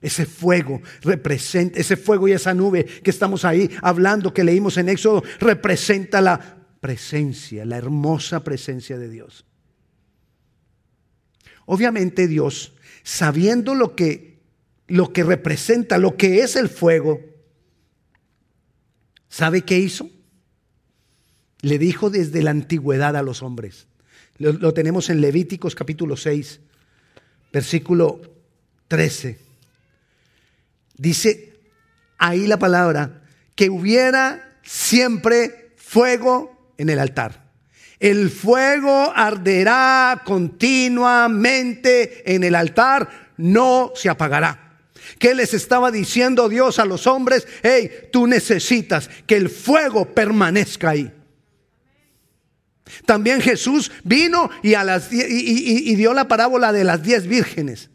Ese 0.00 0.26
fuego 0.26 0.82
representa, 1.02 1.78
ese 1.78 1.96
fuego 1.96 2.28
y 2.28 2.32
esa 2.32 2.52
nube 2.52 2.84
que 2.84 3.10
estamos 3.10 3.44
ahí 3.44 3.70
hablando, 3.80 4.34
que 4.34 4.44
leímos 4.44 4.76
en 4.76 4.88
Éxodo, 4.88 5.22
representa 5.40 6.20
la 6.20 6.58
presencia, 6.80 7.64
la 7.64 7.78
hermosa 7.78 8.44
presencia 8.44 8.98
de 8.98 9.08
Dios. 9.08 9.46
Obviamente 11.64 12.28
Dios, 12.28 12.74
sabiendo 13.02 13.74
lo 13.74 13.96
que 13.96 14.33
lo 14.86 15.12
que 15.12 15.24
representa, 15.24 15.98
lo 15.98 16.16
que 16.16 16.40
es 16.40 16.56
el 16.56 16.68
fuego, 16.68 17.20
¿sabe 19.28 19.62
qué 19.62 19.78
hizo? 19.78 20.10
Le 21.60 21.78
dijo 21.78 22.10
desde 22.10 22.42
la 22.42 22.50
antigüedad 22.50 23.16
a 23.16 23.22
los 23.22 23.42
hombres. 23.42 23.86
Lo, 24.38 24.74
tenemos 24.74 25.10
en 25.10 25.20
Levíticos 25.20 25.74
capítulo 25.74 26.16
6, 26.16 26.60
versículo 27.52 28.20
13. 28.88 29.38
Dice 30.96 31.54
ahí 32.18 32.46
la 32.46 32.58
palabra, 32.58 33.22
que 33.54 33.70
hubiera 33.70 34.58
siempre 34.62 35.72
fuego 35.76 36.72
en 36.76 36.90
el 36.90 36.98
altar. 36.98 37.44
El 38.00 38.28
fuego 38.28 39.12
arderá 39.14 40.22
continuamente 40.24 42.34
en 42.34 42.44
el 42.44 42.56
altar, 42.56 43.32
no 43.36 43.92
se 43.94 44.08
apagará. 44.08 44.63
¿Qué 45.18 45.34
les 45.34 45.54
estaba 45.54 45.90
diciendo 45.90 46.48
Dios 46.48 46.78
a 46.78 46.84
los 46.84 47.06
hombres? 47.06 47.46
Hey, 47.62 47.90
tú 48.12 48.26
necesitas 48.26 49.08
que 49.26 49.36
el 49.36 49.48
fuego 49.48 50.14
permanezca 50.14 50.90
ahí. 50.90 51.12
También 53.06 53.40
Jesús 53.40 53.90
vino 54.04 54.50
y, 54.62 54.74
a 54.74 54.84
las, 54.84 55.12
y, 55.12 55.94
dio 55.96 56.12
la 56.14 56.28
parábola 56.28 56.72
de 56.72 56.84
las 56.84 57.02
diez 57.02 57.26
vírgenes. 57.26 57.90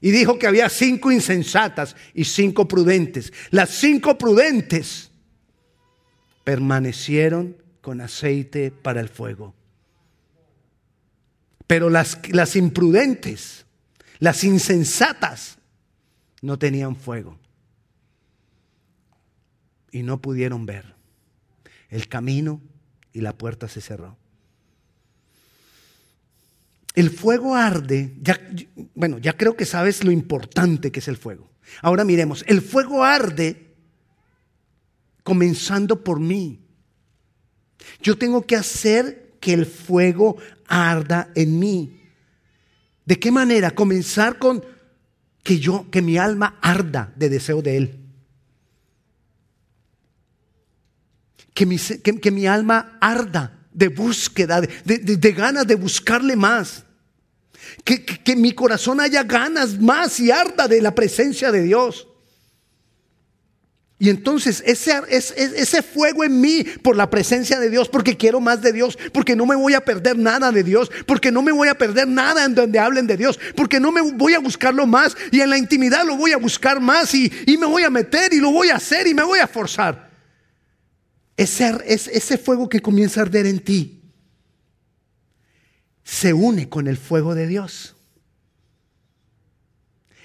Y 0.00 0.10
dijo 0.10 0.38
que 0.38 0.46
había 0.46 0.68
cinco 0.68 1.10
insensatas 1.10 1.96
y 2.12 2.24
cinco 2.24 2.68
prudentes. 2.68 3.32
Las 3.50 3.70
cinco 3.70 4.18
prudentes 4.18 5.10
permanecieron 6.42 7.56
con 7.80 8.00
aceite 8.00 8.70
para 8.70 9.00
el 9.00 9.08
fuego. 9.08 9.54
Pero 11.66 11.88
las, 11.88 12.18
las 12.30 12.56
imprudentes, 12.56 13.64
las 14.18 14.44
insensatas, 14.44 15.58
no 16.44 16.58
tenían 16.58 16.94
fuego 16.94 17.38
y 19.90 20.02
no 20.02 20.20
pudieron 20.20 20.66
ver. 20.66 20.94
El 21.88 22.06
camino 22.06 22.60
y 23.14 23.22
la 23.22 23.32
puerta 23.32 23.66
se 23.66 23.80
cerró. 23.80 24.18
El 26.94 27.08
fuego 27.08 27.56
arde, 27.56 28.14
ya, 28.20 28.38
bueno, 28.94 29.16
ya 29.16 29.38
creo 29.38 29.56
que 29.56 29.64
sabes 29.64 30.04
lo 30.04 30.10
importante 30.10 30.92
que 30.92 31.00
es 31.00 31.08
el 31.08 31.16
fuego. 31.16 31.48
Ahora 31.80 32.04
miremos, 32.04 32.44
el 32.46 32.60
fuego 32.60 33.02
arde 33.02 33.74
comenzando 35.22 36.04
por 36.04 36.20
mí. 36.20 36.60
Yo 38.02 38.18
tengo 38.18 38.44
que 38.44 38.56
hacer 38.56 39.32
que 39.40 39.54
el 39.54 39.64
fuego 39.64 40.36
arda 40.66 41.30
en 41.34 41.58
mí. 41.58 42.02
¿De 43.06 43.18
qué 43.18 43.30
manera? 43.30 43.70
Comenzar 43.70 44.38
con 44.38 44.73
que 45.44 45.60
yo, 45.60 45.86
que 45.90 46.02
mi 46.02 46.16
alma 46.16 46.58
arda 46.62 47.12
de 47.14 47.28
deseo 47.28 47.62
de 47.62 47.76
Él. 47.76 48.00
Que 51.52 51.66
mi, 51.66 51.78
que, 51.78 52.30
mi 52.32 52.46
alma 52.48 52.98
arda 53.00 53.68
de 53.70 53.88
búsqueda, 53.88 54.60
de, 54.60 55.32
ganas 55.32 55.66
de 55.66 55.76
buscarle 55.76 56.34
más. 56.34 56.84
Que, 57.84 58.04
que, 58.04 58.34
mi 58.34 58.52
corazón 58.52 59.00
haya 59.00 59.22
ganas 59.22 59.78
más 59.78 60.18
y 60.18 60.32
arda 60.32 60.66
de 60.66 60.80
la 60.80 60.94
presencia 60.94 61.52
de 61.52 61.62
Dios. 61.62 62.08
Y 64.04 64.10
entonces 64.10 64.62
ese, 64.66 64.92
ese, 65.08 65.82
fuego 65.82 66.24
en 66.24 66.38
mí 66.38 66.62
por 66.82 66.94
la 66.94 67.08
presencia 67.08 67.58
de 67.58 67.70
Dios, 67.70 67.88
porque 67.88 68.18
quiero 68.18 68.38
más 68.38 68.60
de 68.60 68.70
Dios, 68.70 68.98
porque 69.14 69.34
no 69.34 69.46
me 69.46 69.56
voy 69.56 69.72
a 69.72 69.80
perder 69.80 70.18
nada 70.18 70.52
de 70.52 70.62
Dios, 70.62 70.90
porque 71.06 71.32
no 71.32 71.40
me 71.40 71.52
voy 71.52 71.68
a 71.68 71.78
perder 71.78 72.06
nada 72.06 72.44
en 72.44 72.54
donde 72.54 72.78
hablen 72.78 73.06
de 73.06 73.16
Dios, 73.16 73.40
porque 73.56 73.80
no 73.80 73.92
me 73.92 74.02
voy 74.02 74.34
a 74.34 74.40
buscarlo 74.40 74.86
más 74.86 75.16
y 75.32 75.40
en 75.40 75.48
la 75.48 75.56
intimidad 75.56 76.04
lo 76.04 76.18
voy 76.18 76.32
a 76.32 76.36
buscar 76.36 76.80
más 76.80 77.14
y, 77.14 77.32
me 77.58 77.64
voy 77.64 77.82
a 77.82 77.88
meter 77.88 78.34
y 78.34 78.40
lo 78.40 78.50
voy 78.50 78.68
a 78.68 78.76
hacer 78.76 79.06
y 79.06 79.14
me 79.14 79.22
voy 79.22 79.38
a 79.38 79.46
forzar. 79.46 80.10
Ese, 81.34 81.74
ese 81.86 82.36
fuego 82.36 82.68
que 82.68 82.80
comienza 82.80 83.20
a 83.20 83.22
arder 83.22 83.46
en 83.46 83.60
ti 83.60 84.02
se 86.02 86.34
une 86.34 86.68
con 86.68 86.88
el 86.88 86.98
fuego 86.98 87.34
de 87.34 87.46
Dios 87.46 87.96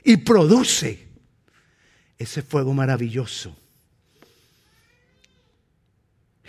y 0.03 0.17
produce 0.17 1.07
ese 2.17 2.41
fuego 2.41 2.73
maravilloso. 2.73 3.55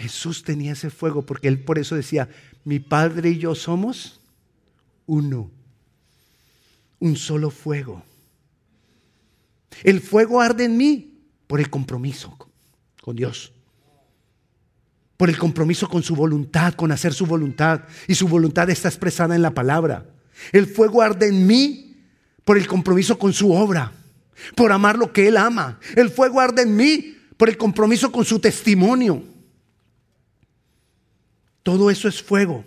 Jesús 0.01 0.43
tenía 0.43 0.73
ese 0.73 0.91
fuego 0.91 1.27
porque 1.27 1.49
él 1.49 1.63
por 1.63 1.79
eso 1.79 1.95
decía, 1.95 2.29
mi 2.65 2.79
Padre 2.79 3.31
y 3.31 3.39
yo 3.39 3.55
somos 3.55 4.21
uno, 5.07 5.51
un 6.99 7.17
solo 7.17 7.51
fuego. 7.51 8.03
El 9.83 10.01
fuego 10.01 10.41
arde 10.41 10.65
en 10.65 10.77
mí 10.77 11.19
por 11.47 11.61
el 11.61 11.69
compromiso 11.69 12.37
con 13.03 13.17
Dios, 13.17 13.53
por 15.17 15.29
el 15.29 15.37
compromiso 15.37 15.89
con 15.89 16.03
su 16.03 16.17
voluntad, 16.17 16.75
con 16.75 16.93
hacer 16.93 17.13
su 17.13 17.27
voluntad. 17.27 17.83
Y 18.09 18.15
su 18.15 18.27
voluntad 18.27 18.71
está 18.71 18.89
expresada 18.89 19.37
en 19.37 19.43
la 19.43 19.53
palabra. 19.53 20.07
El 20.53 20.67
fuego 20.67 21.03
arde 21.03 21.29
en 21.29 21.47
mí 21.47 21.97
por 22.45 22.57
el 22.57 22.67
compromiso 22.67 23.19
con 23.19 23.33
su 23.33 23.53
obra 23.53 23.93
por 24.55 24.73
amar 24.73 24.99
lo 24.99 25.13
que 25.13 25.29
Él 25.29 25.37
ama. 25.37 25.79
El 25.97 26.11
fuego 26.11 26.41
arde 26.41 26.63
en 26.63 26.77
mí 26.77 27.17
por 27.37 27.49
el 27.49 27.57
compromiso 27.57 28.11
con 28.11 28.25
su 28.25 28.39
testimonio. 28.39 29.23
Todo 31.63 31.91
eso 31.91 32.09
es 32.09 32.23
fuego. 32.23 32.65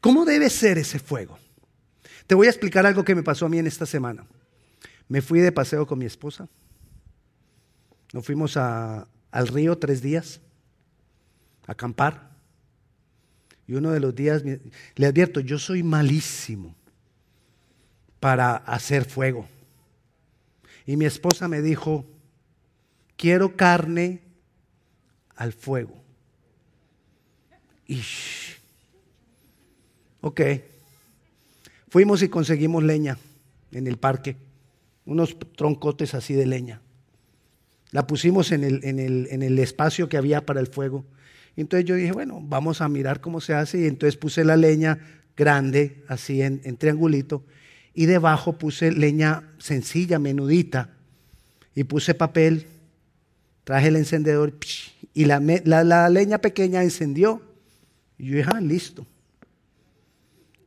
¿Cómo 0.00 0.24
debe 0.24 0.50
ser 0.50 0.78
ese 0.78 0.98
fuego? 0.98 1.38
Te 2.26 2.34
voy 2.34 2.46
a 2.46 2.50
explicar 2.50 2.86
algo 2.86 3.04
que 3.04 3.14
me 3.14 3.22
pasó 3.22 3.46
a 3.46 3.48
mí 3.48 3.58
en 3.58 3.66
esta 3.66 3.86
semana. 3.86 4.26
Me 5.08 5.22
fui 5.22 5.40
de 5.40 5.52
paseo 5.52 5.86
con 5.86 5.98
mi 5.98 6.04
esposa. 6.04 6.48
Nos 8.12 8.24
fuimos 8.24 8.56
al 8.56 9.48
río 9.48 9.78
tres 9.78 10.02
días, 10.02 10.40
a 11.66 11.72
acampar. 11.72 12.30
Y 13.66 13.74
uno 13.74 13.90
de 13.90 14.00
los 14.00 14.14
días, 14.14 14.42
le 14.44 15.06
advierto, 15.06 15.40
yo 15.40 15.58
soy 15.58 15.82
malísimo 15.82 16.74
para 18.20 18.56
hacer 18.56 19.04
fuego. 19.04 19.48
Y 20.86 20.96
mi 20.96 21.04
esposa 21.04 21.48
me 21.48 21.60
dijo, 21.60 22.06
quiero 23.16 23.56
carne 23.56 24.22
al 25.38 25.52
fuego. 25.52 25.94
Y, 27.86 28.02
ok, 30.20 30.40
fuimos 31.88 32.22
y 32.22 32.28
conseguimos 32.28 32.82
leña 32.82 33.16
en 33.72 33.86
el 33.86 33.96
parque, 33.96 34.36
unos 35.06 35.38
troncotes 35.56 36.14
así 36.14 36.34
de 36.34 36.44
leña. 36.44 36.82
La 37.92 38.06
pusimos 38.06 38.52
en 38.52 38.64
el, 38.64 38.84
en 38.84 38.98
el, 38.98 39.28
en 39.30 39.42
el 39.42 39.58
espacio 39.58 40.08
que 40.08 40.18
había 40.18 40.44
para 40.44 40.60
el 40.60 40.66
fuego. 40.66 41.06
entonces 41.56 41.88
yo 41.88 41.94
dije, 41.94 42.12
bueno, 42.12 42.40
vamos 42.42 42.82
a 42.82 42.88
mirar 42.88 43.20
cómo 43.20 43.40
se 43.40 43.54
hace. 43.54 43.80
Y 43.80 43.86
entonces 43.86 44.18
puse 44.18 44.44
la 44.44 44.56
leña 44.56 44.98
grande, 45.36 46.02
así 46.08 46.42
en, 46.42 46.60
en 46.64 46.76
triangulito, 46.76 47.44
y 47.94 48.06
debajo 48.06 48.58
puse 48.58 48.90
leña 48.90 49.54
sencilla, 49.58 50.18
menudita, 50.18 50.90
y 51.74 51.84
puse 51.84 52.12
papel, 52.12 52.66
traje 53.68 53.88
el 53.88 53.96
encendedor 53.96 54.54
y 55.12 55.26
la, 55.26 56.08
leña 56.08 56.38
pequeña 56.38 56.82
encendió. 56.82 57.42
Y 58.16 58.28
yo 58.28 58.36
dije, 58.38 58.48
ah, 58.50 58.62
listo. 58.62 59.06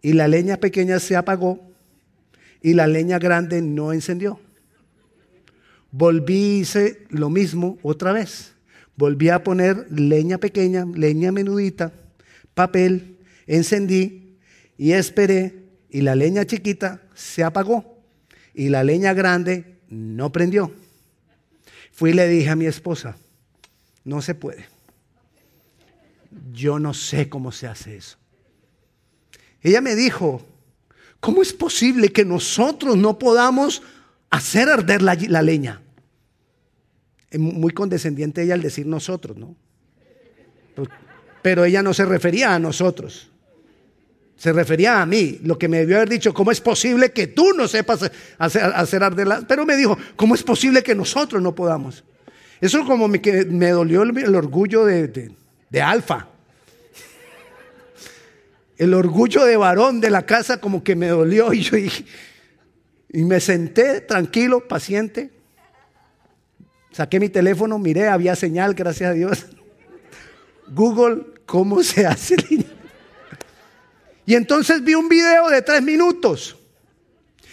Y 0.04 0.14
la 0.14 0.28
leña 0.28 0.58
pequeña 0.58 1.00
se 1.00 1.16
apagó 1.16 1.60
y 2.62 2.76
la 2.76 2.86
leña 2.86 3.18
grande 3.18 3.60
no 3.64 3.92
encendió. 3.92 4.40
Volví 5.90 6.60
hice 6.60 7.08
lo 7.10 7.32
mismo 7.32 7.80
otra 7.82 8.14
vez. 8.14 8.54
Volví 8.96 9.30
a 9.30 9.44
poner 9.44 9.88
leña 9.92 10.38
pequeña, 10.38 10.86
leña 10.86 11.32
menudita, 11.32 11.92
papel, 12.54 13.18
encendí 13.48 14.38
y 14.78 14.92
esperé 14.92 15.56
y 15.90 16.02
la 16.02 16.14
leña 16.14 16.46
chiquita 16.46 17.02
se 17.16 17.44
apagó 17.44 17.98
y 18.54 18.70
la 18.70 18.84
leña 18.84 19.16
grande 19.16 19.80
no 19.90 20.32
prendió. 20.32 20.72
Fui 21.92 22.12
y 22.12 22.14
le 22.14 22.28
dije 22.28 22.50
a 22.50 22.56
mi 22.56 22.66
esposa, 22.66 23.18
no 24.04 24.22
se 24.22 24.36
puede. 24.36 24.66
Yo 26.52 26.80
no 26.80 26.94
sé 26.94 27.30
cómo 27.30 27.52
se 27.52 27.68
hace 27.68 27.98
eso. 27.98 28.18
Ella 29.62 29.82
me 29.82 29.96
dijo, 29.96 30.42
¿cómo 31.20 31.42
es 31.42 31.54
posible 31.54 32.10
que 32.10 32.26
nosotros 32.26 32.98
no 32.98 33.20
podamos 33.20 33.82
hacer 34.30 34.70
arder 34.70 35.02
la, 35.02 35.42
leña? 35.42 35.82
Muy 37.38 37.74
condescendiente 37.74 38.44
ella 38.44 38.56
al 38.56 38.62
decir 38.62 38.88
nosotros, 38.88 39.38
¿no? 39.38 39.56
Pero 41.42 41.66
ella 41.66 41.84
no 41.84 41.94
se 41.94 42.06
refería 42.06 42.56
a 42.56 42.60
nosotros. 42.60 43.31
Se 44.42 44.52
refería 44.52 45.04
a 45.04 45.06
mí, 45.06 45.38
lo 45.44 45.56
que 45.56 45.68
me 45.68 45.78
debió 45.78 45.98
haber 45.98 46.10
dicho, 46.10 46.34
¿cómo 46.34 46.50
es 46.50 46.60
posible 46.60 47.12
que 47.12 47.28
tú 47.28 47.54
no 47.54 47.68
sepas 47.68 48.10
hacer, 48.40 48.74
hacer. 48.74 49.04
Pero 49.48 49.68
me 49.68 49.78
dijo, 49.78 49.96
¿cómo 50.16 50.34
es 50.34 50.42
posible 50.42 50.82
que 50.82 50.96
nosotros 50.96 51.40
no 51.44 51.54
podamos? 51.54 52.04
Eso 52.60 52.84
como 52.84 53.08
me, 53.08 53.22
que 53.22 53.46
me 53.46 53.70
dolió 53.70 54.02
el, 54.02 54.36
orgullo 54.36 54.84
de, 54.84 55.32
alfa. 55.80 56.28
El 58.80 58.96
orgullo 58.96 59.46
de 59.46 59.58
varón 59.58 60.02
de 60.02 60.10
la 60.10 60.26
casa 60.26 60.60
como 60.60 60.84
que 60.84 60.96
me 60.96 61.10
dolió 61.10 61.54
y 61.54 61.62
yo 61.62 61.78
y 61.78 63.24
me 63.24 63.40
senté 63.40 64.02
tranquilo, 64.02 64.68
paciente. 64.68 65.30
Saqué 66.92 67.20
mi 67.20 67.30
teléfono, 67.30 67.78
miré, 67.78 68.08
había 68.08 68.36
señal, 68.36 68.74
gracias 68.74 69.12
a 69.12 69.14
Dios. 69.14 69.46
Google, 70.68 71.28
¿cómo 71.46 71.84
se 71.84 72.08
hace? 72.08 72.38
Y 74.32 74.36
entonces 74.36 74.82
vi 74.82 74.94
un 74.94 75.10
video 75.10 75.50
de 75.50 75.62
tres 75.62 75.84
minutos. 75.84 76.56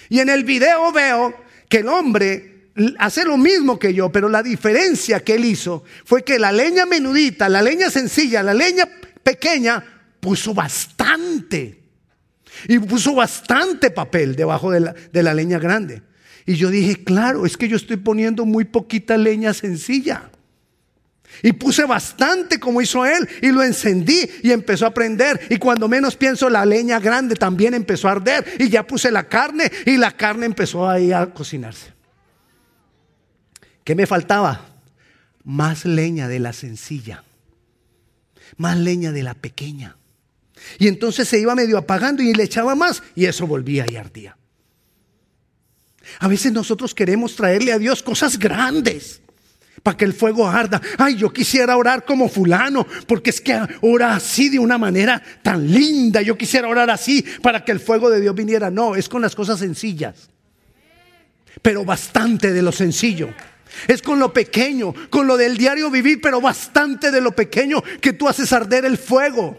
Y 0.08 0.20
en 0.20 0.28
el 0.28 0.44
video 0.44 0.92
veo 0.92 1.34
que 1.68 1.78
el 1.78 1.88
hombre 1.88 2.68
hace 3.00 3.24
lo 3.24 3.36
mismo 3.36 3.80
que 3.80 3.92
yo, 3.92 4.12
pero 4.12 4.28
la 4.28 4.44
diferencia 4.44 5.18
que 5.18 5.34
él 5.34 5.44
hizo 5.44 5.82
fue 6.04 6.22
que 6.22 6.38
la 6.38 6.52
leña 6.52 6.86
menudita, 6.86 7.48
la 7.48 7.62
leña 7.62 7.90
sencilla, 7.90 8.44
la 8.44 8.54
leña 8.54 8.88
pequeña, 9.24 9.82
puso 10.20 10.54
bastante. 10.54 11.82
Y 12.68 12.78
puso 12.78 13.12
bastante 13.12 13.90
papel 13.90 14.36
debajo 14.36 14.70
de 14.70 14.78
la, 14.78 14.94
de 15.12 15.22
la 15.24 15.34
leña 15.34 15.58
grande. 15.58 16.02
Y 16.46 16.54
yo 16.54 16.70
dije, 16.70 17.02
claro, 17.02 17.44
es 17.44 17.56
que 17.56 17.66
yo 17.66 17.74
estoy 17.76 17.96
poniendo 17.96 18.46
muy 18.46 18.64
poquita 18.64 19.16
leña 19.16 19.52
sencilla. 19.52 20.30
Y 21.42 21.52
puse 21.52 21.84
bastante 21.84 22.58
como 22.58 22.82
hizo 22.82 23.06
él 23.06 23.28
y 23.42 23.48
lo 23.48 23.62
encendí 23.62 24.28
y 24.42 24.50
empezó 24.50 24.86
a 24.86 24.94
prender. 24.94 25.40
Y 25.50 25.58
cuando 25.58 25.88
menos 25.88 26.16
pienso, 26.16 26.50
la 26.50 26.64
leña 26.64 26.98
grande 26.98 27.36
también 27.36 27.74
empezó 27.74 28.08
a 28.08 28.12
arder. 28.12 28.44
Y 28.58 28.68
ya 28.68 28.86
puse 28.86 29.10
la 29.10 29.28
carne 29.28 29.70
y 29.86 29.96
la 29.96 30.16
carne 30.16 30.46
empezó 30.46 30.88
ahí 30.88 31.12
a 31.12 31.26
cocinarse. 31.32 31.92
¿Qué 33.84 33.94
me 33.94 34.06
faltaba? 34.06 34.66
Más 35.44 35.84
leña 35.84 36.28
de 36.28 36.40
la 36.40 36.52
sencilla. 36.52 37.24
Más 38.56 38.76
leña 38.76 39.12
de 39.12 39.22
la 39.22 39.34
pequeña. 39.34 39.96
Y 40.78 40.88
entonces 40.88 41.28
se 41.28 41.38
iba 41.38 41.54
medio 41.54 41.78
apagando 41.78 42.22
y 42.22 42.34
le 42.34 42.42
echaba 42.42 42.74
más 42.74 43.02
y 43.14 43.26
eso 43.26 43.46
volvía 43.46 43.86
y 43.88 43.96
ardía. 43.96 44.36
A 46.18 46.26
veces 46.26 46.52
nosotros 46.52 46.94
queremos 46.94 47.36
traerle 47.36 47.72
a 47.72 47.78
Dios 47.78 48.02
cosas 48.02 48.38
grandes 48.38 49.20
para 49.88 49.96
que 49.96 50.04
el 50.04 50.12
fuego 50.12 50.46
arda. 50.46 50.82
Ay, 50.98 51.16
yo 51.16 51.32
quisiera 51.32 51.74
orar 51.74 52.04
como 52.04 52.28
fulano, 52.28 52.86
porque 53.06 53.30
es 53.30 53.40
que 53.40 53.58
ora 53.80 54.16
así 54.16 54.50
de 54.50 54.58
una 54.58 54.76
manera 54.76 55.22
tan 55.42 55.66
linda. 55.66 56.20
Yo 56.20 56.36
quisiera 56.36 56.68
orar 56.68 56.90
así 56.90 57.24
para 57.40 57.64
que 57.64 57.72
el 57.72 57.80
fuego 57.80 58.10
de 58.10 58.20
Dios 58.20 58.34
viniera. 58.34 58.70
No, 58.70 58.96
es 58.96 59.08
con 59.08 59.22
las 59.22 59.34
cosas 59.34 59.60
sencillas. 59.60 60.28
Pero 61.62 61.86
bastante 61.86 62.52
de 62.52 62.60
lo 62.60 62.70
sencillo. 62.70 63.30
Es 63.86 64.02
con 64.02 64.18
lo 64.18 64.30
pequeño, 64.30 64.92
con 65.08 65.26
lo 65.26 65.38
del 65.38 65.56
diario 65.56 65.90
vivir, 65.90 66.20
pero 66.20 66.38
bastante 66.42 67.10
de 67.10 67.22
lo 67.22 67.32
pequeño 67.32 67.82
que 68.02 68.12
tú 68.12 68.28
haces 68.28 68.52
arder 68.52 68.84
el 68.84 68.98
fuego. 68.98 69.58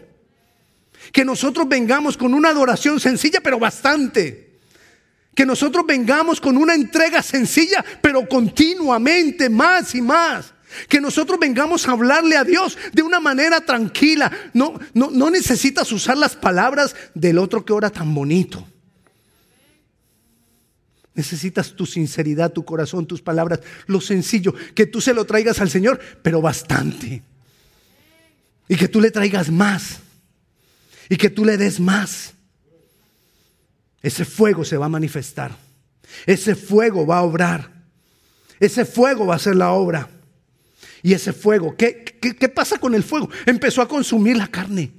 Que 1.10 1.24
nosotros 1.24 1.68
vengamos 1.68 2.16
con 2.16 2.34
una 2.34 2.50
adoración 2.50 3.00
sencilla, 3.00 3.40
pero 3.42 3.58
bastante. 3.58 4.49
Que 5.34 5.46
nosotros 5.46 5.84
vengamos 5.86 6.40
con 6.40 6.56
una 6.56 6.74
entrega 6.74 7.22
sencilla, 7.22 7.84
pero 8.02 8.28
continuamente, 8.28 9.48
más 9.48 9.94
y 9.94 10.02
más. 10.02 10.52
Que 10.88 11.00
nosotros 11.00 11.38
vengamos 11.38 11.86
a 11.86 11.92
hablarle 11.92 12.36
a 12.36 12.44
Dios 12.44 12.76
de 12.92 13.02
una 13.02 13.20
manera 13.20 13.60
tranquila. 13.60 14.30
No, 14.54 14.78
no, 14.94 15.10
no 15.10 15.30
necesitas 15.30 15.90
usar 15.92 16.16
las 16.16 16.36
palabras 16.36 16.94
del 17.14 17.38
otro 17.38 17.64
que 17.64 17.72
ora 17.72 17.90
tan 17.90 18.14
bonito. 18.14 18.66
Necesitas 21.14 21.74
tu 21.74 21.86
sinceridad, 21.86 22.52
tu 22.52 22.64
corazón, 22.64 23.06
tus 23.06 23.20
palabras, 23.20 23.60
lo 23.86 24.00
sencillo, 24.00 24.54
que 24.74 24.86
tú 24.86 25.00
se 25.00 25.12
lo 25.12 25.24
traigas 25.26 25.60
al 25.60 25.68
Señor, 25.68 26.00
pero 26.22 26.40
bastante. 26.40 27.22
Y 28.68 28.76
que 28.76 28.88
tú 28.88 29.00
le 29.00 29.10
traigas 29.10 29.50
más. 29.50 29.98
Y 31.08 31.16
que 31.16 31.28
tú 31.28 31.44
le 31.44 31.56
des 31.56 31.80
más. 31.80 32.34
Ese 34.02 34.24
fuego 34.24 34.64
se 34.64 34.76
va 34.76 34.86
a 34.86 34.90
manifestar. 34.90 35.56
Ese 36.26 36.54
fuego 36.54 37.06
va 37.06 37.18
a 37.18 37.22
obrar. 37.22 37.70
Ese 38.58 38.84
fuego 38.84 39.26
va 39.26 39.36
a 39.36 39.38
ser 39.38 39.56
la 39.56 39.72
obra. 39.72 40.08
Y 41.02 41.14
ese 41.14 41.32
fuego, 41.32 41.76
¿qué, 41.76 42.52
pasa 42.54 42.78
con 42.78 42.94
el 42.94 43.02
fuego? 43.02 43.30
Empezó 43.46 43.80
a 43.80 43.88
consumir 43.88 44.36
la 44.36 44.48
carne. 44.48 44.92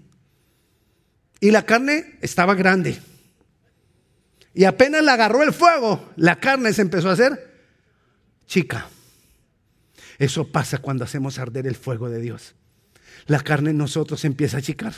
Y 1.40 1.52
la 1.52 1.66
carne 1.66 2.18
estaba 2.22 2.56
grande. 2.56 3.00
Y 4.54 4.66
apenas 4.66 5.04
la 5.04 5.14
agarró 5.14 5.44
el 5.44 5.54
fuego, 5.54 6.12
la 6.18 6.40
carne 6.40 6.74
se 6.74 6.82
empezó 6.82 7.10
a 7.10 7.14
hacer 7.14 7.52
chica. 8.48 8.88
Eso 10.18 10.52
pasa 10.52 10.80
cuando 10.80 11.04
hacemos 11.04 11.40
arder 11.40 11.68
el 11.68 11.76
fuego 11.76 12.10
de 12.10 12.20
Dios. 12.20 12.56
La 13.28 13.40
carne 13.40 13.70
en 13.70 13.78
nosotros 13.78 14.26
empieza 14.26 14.58
a 14.58 14.60
achicar. 14.60 14.94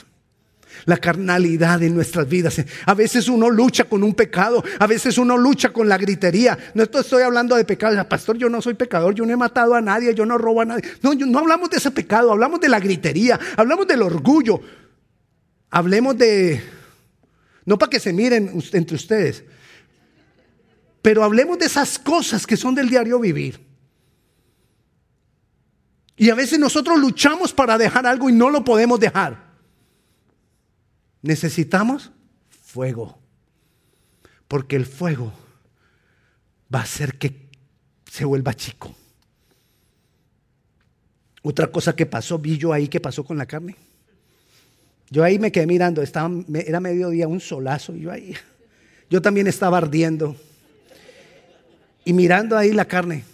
La 0.86 0.96
carnalidad 0.98 1.82
en 1.82 1.94
nuestras 1.94 2.28
vidas. 2.28 2.62
A 2.86 2.94
veces 2.94 3.28
uno 3.28 3.50
lucha 3.50 3.84
con 3.84 4.02
un 4.02 4.14
pecado, 4.14 4.62
a 4.78 4.86
veces 4.86 5.18
uno 5.18 5.36
lucha 5.36 5.70
con 5.70 5.88
la 5.88 5.98
gritería. 5.98 6.58
No 6.74 6.82
estoy 6.82 7.22
hablando 7.22 7.56
de 7.56 7.64
pecado. 7.64 8.08
Pastor, 8.08 8.36
yo 8.36 8.48
no 8.48 8.60
soy 8.62 8.74
pecador, 8.74 9.14
yo 9.14 9.24
no 9.26 9.32
he 9.32 9.36
matado 9.36 9.74
a 9.74 9.80
nadie, 9.80 10.14
yo 10.14 10.26
no 10.26 10.38
robo 10.38 10.60
a 10.60 10.64
nadie. 10.64 10.84
No, 11.02 11.14
no 11.14 11.38
hablamos 11.38 11.70
de 11.70 11.78
ese 11.78 11.90
pecado, 11.90 12.32
hablamos 12.32 12.60
de 12.60 12.68
la 12.68 12.80
gritería, 12.80 13.38
hablamos 13.56 13.86
del 13.86 14.02
orgullo. 14.02 14.60
Hablemos 15.70 16.16
de 16.16 16.62
no 17.64 17.78
para 17.78 17.90
que 17.90 18.00
se 18.00 18.12
miren 18.12 18.62
entre 18.72 18.96
ustedes. 18.96 19.44
Pero 21.02 21.22
hablemos 21.22 21.58
de 21.58 21.66
esas 21.66 21.98
cosas 21.98 22.46
que 22.46 22.56
son 22.56 22.74
del 22.74 22.88
diario 22.88 23.18
vivir. 23.20 23.60
Y 26.16 26.30
a 26.30 26.34
veces 26.34 26.58
nosotros 26.58 26.98
luchamos 26.98 27.52
para 27.52 27.76
dejar 27.76 28.06
algo 28.06 28.28
y 28.28 28.32
no 28.32 28.50
lo 28.50 28.64
podemos 28.64 29.00
dejar. 29.00 29.43
Necesitamos 31.24 32.12
fuego. 32.62 33.18
Porque 34.46 34.76
el 34.76 34.84
fuego 34.84 35.32
va 36.72 36.80
a 36.80 36.82
hacer 36.82 37.16
que 37.16 37.48
se 38.10 38.26
vuelva 38.26 38.52
chico. 38.52 38.94
Otra 41.42 41.68
cosa 41.68 41.96
que 41.96 42.04
pasó, 42.04 42.38
vi 42.38 42.58
yo 42.58 42.74
ahí 42.74 42.88
que 42.88 43.00
pasó 43.00 43.24
con 43.24 43.38
la 43.38 43.46
carne. 43.46 43.74
Yo 45.08 45.24
ahí 45.24 45.38
me 45.38 45.50
quedé 45.50 45.66
mirando, 45.66 46.02
estaba, 46.02 46.30
era 46.52 46.78
mediodía, 46.78 47.26
un 47.26 47.40
solazo, 47.40 47.94
yo 47.94 48.10
ahí, 48.10 48.34
yo 49.08 49.22
también 49.22 49.46
estaba 49.46 49.78
ardiendo. 49.78 50.36
Y 52.04 52.12
mirando 52.12 52.58
ahí 52.58 52.72
la 52.72 52.84
carne. 52.84 53.24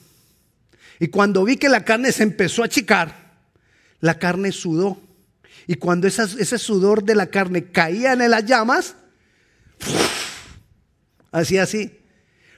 Y 1.00 1.09
cuando 1.09 1.44
vi 1.44 1.57
que 1.57 1.68
la 1.68 1.85
carne 1.85 2.12
se 2.12 2.22
empezó 2.22 2.62
a 2.62 2.66
achicar, 2.66 3.33
la 3.98 4.16
carne 4.16 4.53
sudó. 4.53 5.09
Y 5.70 5.76
cuando 5.76 6.09
ese 6.09 6.59
sudor 6.59 7.04
de 7.04 7.14
la 7.14 7.28
carne 7.28 7.66
caía 7.66 8.14
en 8.14 8.28
las 8.28 8.44
llamas, 8.44 8.96
así, 11.30 11.59
así. 11.59 11.96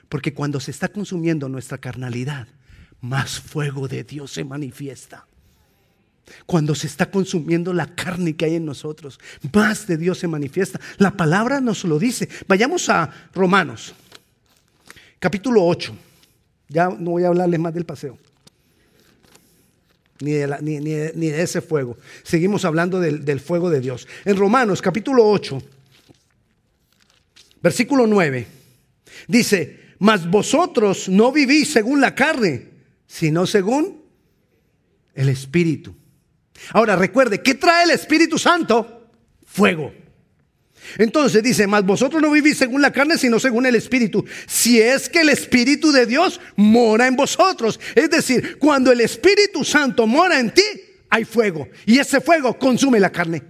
Porque 0.08 0.32
cuando 0.32 0.60
se 0.60 0.70
está 0.70 0.88
consumiendo 0.88 1.46
nuestra 1.50 1.76
carnalidad, 1.76 2.48
más 3.02 3.38
fuego 3.38 3.86
de 3.86 4.02
Dios 4.02 4.32
se 4.32 4.44
manifiesta. 4.44 5.26
Cuando 6.46 6.74
se 6.74 6.86
está 6.86 7.10
consumiendo 7.10 7.74
la 7.74 7.94
carne 7.94 8.34
que 8.34 8.46
hay 8.46 8.54
en 8.54 8.64
nosotros, 8.64 9.20
más 9.52 9.86
de 9.86 9.98
Dios 9.98 10.16
se 10.18 10.26
manifiesta. 10.26 10.80
La 10.96 11.10
palabra 11.10 11.60
nos 11.60 11.84
lo 11.84 11.98
dice. 11.98 12.30
Vayamos 12.48 12.88
a 12.88 13.10
Romanos, 13.34 13.94
capítulo 15.18 15.66
8. 15.66 15.94
Ya 16.68 16.88
no 16.88 17.10
voy 17.10 17.24
a 17.24 17.28
hablarles 17.28 17.60
más 17.60 17.74
del 17.74 17.84
paseo, 17.84 18.16
ni 20.22 20.32
de, 20.32 21.42
ese 21.42 21.60
fuego. 21.60 21.98
Seguimos 22.22 22.64
hablando 22.64 23.00
del, 23.00 23.24
del 23.24 23.40
fuego 23.40 23.70
de 23.70 23.80
Dios. 23.80 24.06
En 24.24 24.36
Romanos, 24.36 24.80
capítulo 24.80 25.28
8, 25.28 25.62
versículo 27.62 28.06
9, 28.06 28.46
dice, 29.28 29.80
mas 29.98 30.28
vosotros 30.28 31.08
no 31.08 31.32
vivís 31.32 31.72
según 31.72 32.00
la 32.00 32.14
carne, 32.14 32.68
sino 33.06 33.46
según 33.46 34.02
el 35.14 35.28
Espíritu. 35.28 35.94
Ahora 36.70 36.96
recuerde, 36.96 37.42
¿qué 37.42 37.54
trae 37.54 37.84
el 37.84 37.90
Espíritu 37.90 38.38
Santo? 38.38 39.10
Fuego. 39.44 39.92
Entonces 40.98 41.42
dice, 41.42 41.66
mas 41.66 41.84
vosotros 41.84 42.20
no 42.20 42.30
vivís 42.30 42.58
según 42.58 42.82
la 42.82 42.92
carne, 42.92 43.18
sino 43.18 43.38
según 43.38 43.66
el 43.66 43.74
Espíritu. 43.74 44.24
Si 44.46 44.80
es 44.80 45.08
que 45.08 45.20
el 45.20 45.28
Espíritu 45.28 45.92
de 45.92 46.06
Dios 46.06 46.40
mora 46.56 47.06
en 47.06 47.16
vosotros. 47.16 47.80
Es 47.94 48.10
decir, 48.10 48.58
cuando 48.58 48.92
el 48.92 49.00
Espíritu 49.00 49.64
Santo 49.64 50.06
mora 50.06 50.38
en 50.38 50.52
ti, 50.52 50.62
hay 51.10 51.24
fuego. 51.24 51.68
Y 51.86 51.98
ese 51.98 52.20
fuego 52.20 52.58
consume 52.58 53.00
la 53.00 53.10
carne. 53.10 53.42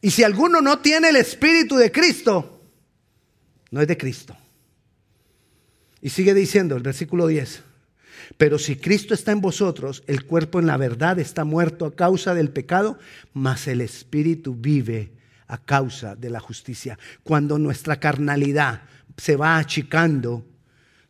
Y 0.00 0.10
si 0.10 0.22
alguno 0.22 0.60
no 0.60 0.78
tiene 0.78 1.08
el 1.08 1.16
Espíritu 1.16 1.76
de 1.76 1.90
Cristo, 1.90 2.62
no 3.70 3.80
es 3.80 3.88
de 3.88 3.96
Cristo. 3.96 4.36
Y 6.00 6.10
sigue 6.10 6.34
diciendo 6.34 6.76
el 6.76 6.82
versículo 6.82 7.26
10. 7.26 7.67
Pero 8.36 8.58
si 8.58 8.76
Cristo 8.76 9.14
está 9.14 9.32
en 9.32 9.40
vosotros, 9.40 10.02
el 10.06 10.24
cuerpo 10.24 10.58
en 10.58 10.66
la 10.66 10.76
verdad 10.76 11.18
está 11.18 11.44
muerto 11.44 11.86
a 11.86 11.94
causa 11.94 12.34
del 12.34 12.50
pecado, 12.50 12.98
mas 13.32 13.66
el 13.68 13.80
espíritu 13.80 14.54
vive 14.54 15.12
a 15.46 15.58
causa 15.58 16.14
de 16.14 16.30
la 16.30 16.40
justicia. 16.40 16.98
Cuando 17.22 17.58
nuestra 17.58 17.98
carnalidad 17.98 18.82
se 19.16 19.36
va 19.36 19.58
achicando, 19.58 20.46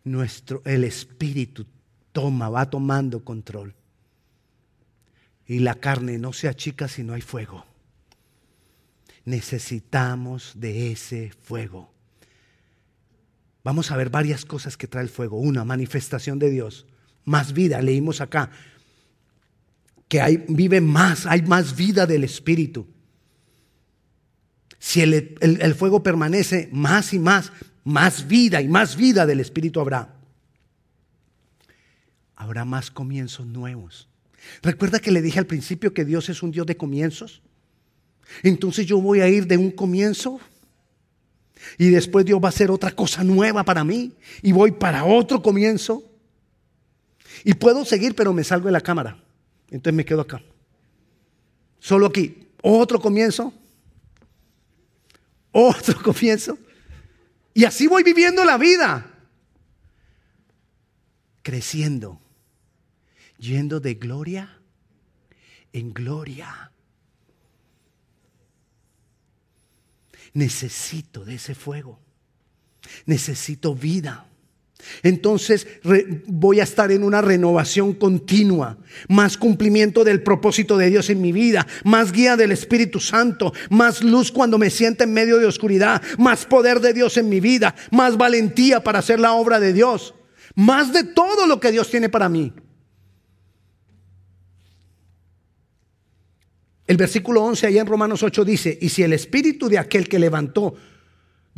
nuestro 0.05 0.63
el 0.65 0.85
espíritu 0.85 1.67
toma, 2.13 2.49
va 2.49 2.71
tomando 2.71 3.25
control. 3.25 3.75
Y 5.47 5.61
la 5.61 5.75
carne 5.75 6.19
no 6.19 6.33
se 6.33 6.49
achica 6.49 6.89
si 6.89 7.03
no 7.03 7.15
hay 7.15 7.23
fuego. 7.23 7.65
Necesitamos 9.25 10.53
de 10.57 10.93
ese 10.93 11.33
fuego. 11.43 11.93
Vamos 13.65 13.91
a 13.91 13.97
ver 13.97 14.09
varias 14.09 14.45
cosas 14.45 14.77
que 14.77 14.87
trae 14.87 15.03
el 15.03 15.11
fuego. 15.11 15.39
Una, 15.39 15.65
manifestación 15.65 16.39
de 16.39 16.51
Dios 16.51 16.87
más 17.29 17.53
vida. 17.53 17.81
Leímos 17.81 18.21
acá 18.21 18.51
que 20.09 20.45
vive 20.49 20.81
más, 20.81 21.27
hay 21.27 21.43
más 21.43 21.77
vida 21.77 22.07
del 22.07 22.25
Espíritu. 22.25 22.87
Si 24.79 25.03
el, 25.03 25.37
el, 25.41 25.75
fuego 25.75 26.03
permanece 26.03 26.69
más 26.73 27.13
y 27.13 27.19
más, 27.19 27.53
más 27.85 28.27
vida 28.27 28.63
y 28.63 28.69
más 28.69 28.97
vida 28.97 29.27
del 29.27 29.41
Espíritu 29.41 29.81
habrá. 29.81 30.15
Habrá 32.37 32.65
más 32.65 32.91
comienzos 32.91 33.47
nuevos. 33.47 34.09
Recuerda 34.63 35.01
que 35.01 35.11
le 35.11 35.21
dije 35.21 35.39
al 35.39 35.47
principio 35.47 35.93
que 35.93 36.05
Dios 36.05 36.29
es 36.29 36.43
un 36.43 36.53
Dios 36.53 36.67
de 36.67 36.77
comienzos. 36.77 37.43
Entonces 38.43 38.87
yo 38.87 39.01
voy 39.01 39.21
a 39.21 39.29
ir 39.29 39.47
de 39.47 39.57
un 39.57 39.71
comienzo 39.71 40.41
y 41.77 41.91
después 41.91 42.25
Dios 42.25 42.41
va 42.43 42.47
a 42.47 42.51
hacer 42.51 42.71
otra 42.71 42.93
cosa 42.93 43.25
nueva 43.25 43.65
para 43.65 43.85
mí 43.85 44.13
y 44.43 44.53
voy 44.53 44.73
para 44.73 45.05
otro 45.05 45.43
comienzo. 45.43 46.08
Y 47.45 47.55
puedo 47.55 47.85
seguir, 47.85 48.15
pero 48.15 48.33
me 48.33 48.45
salgo 48.45 48.67
de 48.67 48.73
la 48.73 48.81
cámara. 48.81 49.23
Entonces 49.71 49.95
me 49.95 50.05
quedo 50.05 50.21
acá. 50.21 50.43
Solo 51.79 52.07
aquí. 52.07 52.49
Otro 52.63 53.01
comienzo. 53.01 53.53
Otro 55.53 56.03
comienzo. 56.03 56.59
Y 57.55 57.65
así 57.65 57.87
voy 57.87 58.03
viviendo 58.03 58.45
la 58.45 58.59
vida. 58.59 59.11
Creciendo. 61.43 62.21
Yendo 63.39 63.81
de 63.81 63.95
gloria 63.95 64.59
en 65.73 65.93
gloria. 65.93 66.73
Necesito 70.35 71.25
de 71.25 71.35
ese 71.35 71.55
fuego. 71.55 71.99
Necesito 73.07 73.75
vida. 73.75 74.27
Entonces 75.03 75.67
voy 76.27 76.61
a 76.61 76.65
estar 76.65 76.91
en 76.93 77.03
una 77.03 77.21
renovación 77.21 77.95
continua, 77.95 78.79
más 79.09 79.37
cumplimiento 79.37 80.05
del 80.05 80.23
propósito 80.23 80.77
de 80.77 80.91
Dios 80.91 81.11
en 81.11 81.21
mi 81.21 81.33
vida, 81.33 81.67
más 81.85 82.13
guía 82.13 82.37
del 82.37 82.53
Espíritu 82.53 83.01
Santo, 83.01 83.53
más 83.71 84.03
luz 84.03 84.31
cuando 84.33 84.59
me 84.59 84.71
sienta 84.71 85.05
en 85.05 85.13
medio 85.13 85.39
de 85.39 85.47
oscuridad, 85.47 86.03
más 86.19 86.47
poder 86.47 86.81
de 86.81 86.93
Dios 86.93 87.17
en 87.17 87.29
mi 87.29 87.41
vida, 87.41 87.75
más 87.91 88.17
valentía 88.17 88.83
para 88.83 89.01
hacer 89.01 89.21
la 89.21 89.33
obra 89.33 89.61
de 89.61 89.73
Dios, 89.73 90.15
más 90.55 90.93
de 90.93 91.05
todo 91.05 91.47
lo 91.47 91.61
que 91.61 91.73
Dios 91.73 91.91
tiene 91.91 92.09
para 92.09 92.29
mí. 92.29 92.53
El 96.87 96.97
versículo 96.97 97.43
11 97.45 97.67
allá 97.67 97.83
en 97.83 97.87
Romanos 97.87 98.23
8 98.23 98.45
dice, 98.47 98.79
y 98.81 98.89
si 98.89 99.03
el 99.03 99.13
espíritu 99.13 99.69
de 99.69 99.79
aquel 99.79 100.09
que 100.09 100.19
levantó 100.19 100.75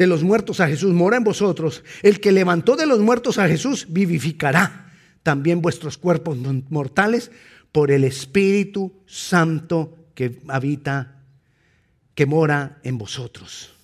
de 0.00 0.06
los 0.06 0.22
muertos 0.22 0.60
a 0.60 0.66
Jesús 0.66 0.94
mora 0.94 1.18
en 1.18 1.24
vosotros, 1.24 1.84
el 2.02 2.20
que 2.20 2.32
levantó 2.32 2.74
de 2.74 2.86
los 2.86 3.00
muertos 3.00 3.36
a 3.36 3.46
Jesús 3.46 3.84
vivificará 3.90 4.90
también 5.22 5.60
vuestros 5.60 5.98
cuerpos 5.98 6.38
mortales 6.70 7.30
por 7.70 7.90
el 7.90 8.04
Espíritu 8.04 8.94
Santo 9.04 9.94
que 10.14 10.40
habita, 10.48 11.20
que 12.14 12.24
mora 12.24 12.80
en 12.82 12.96
vosotros. 12.96 13.74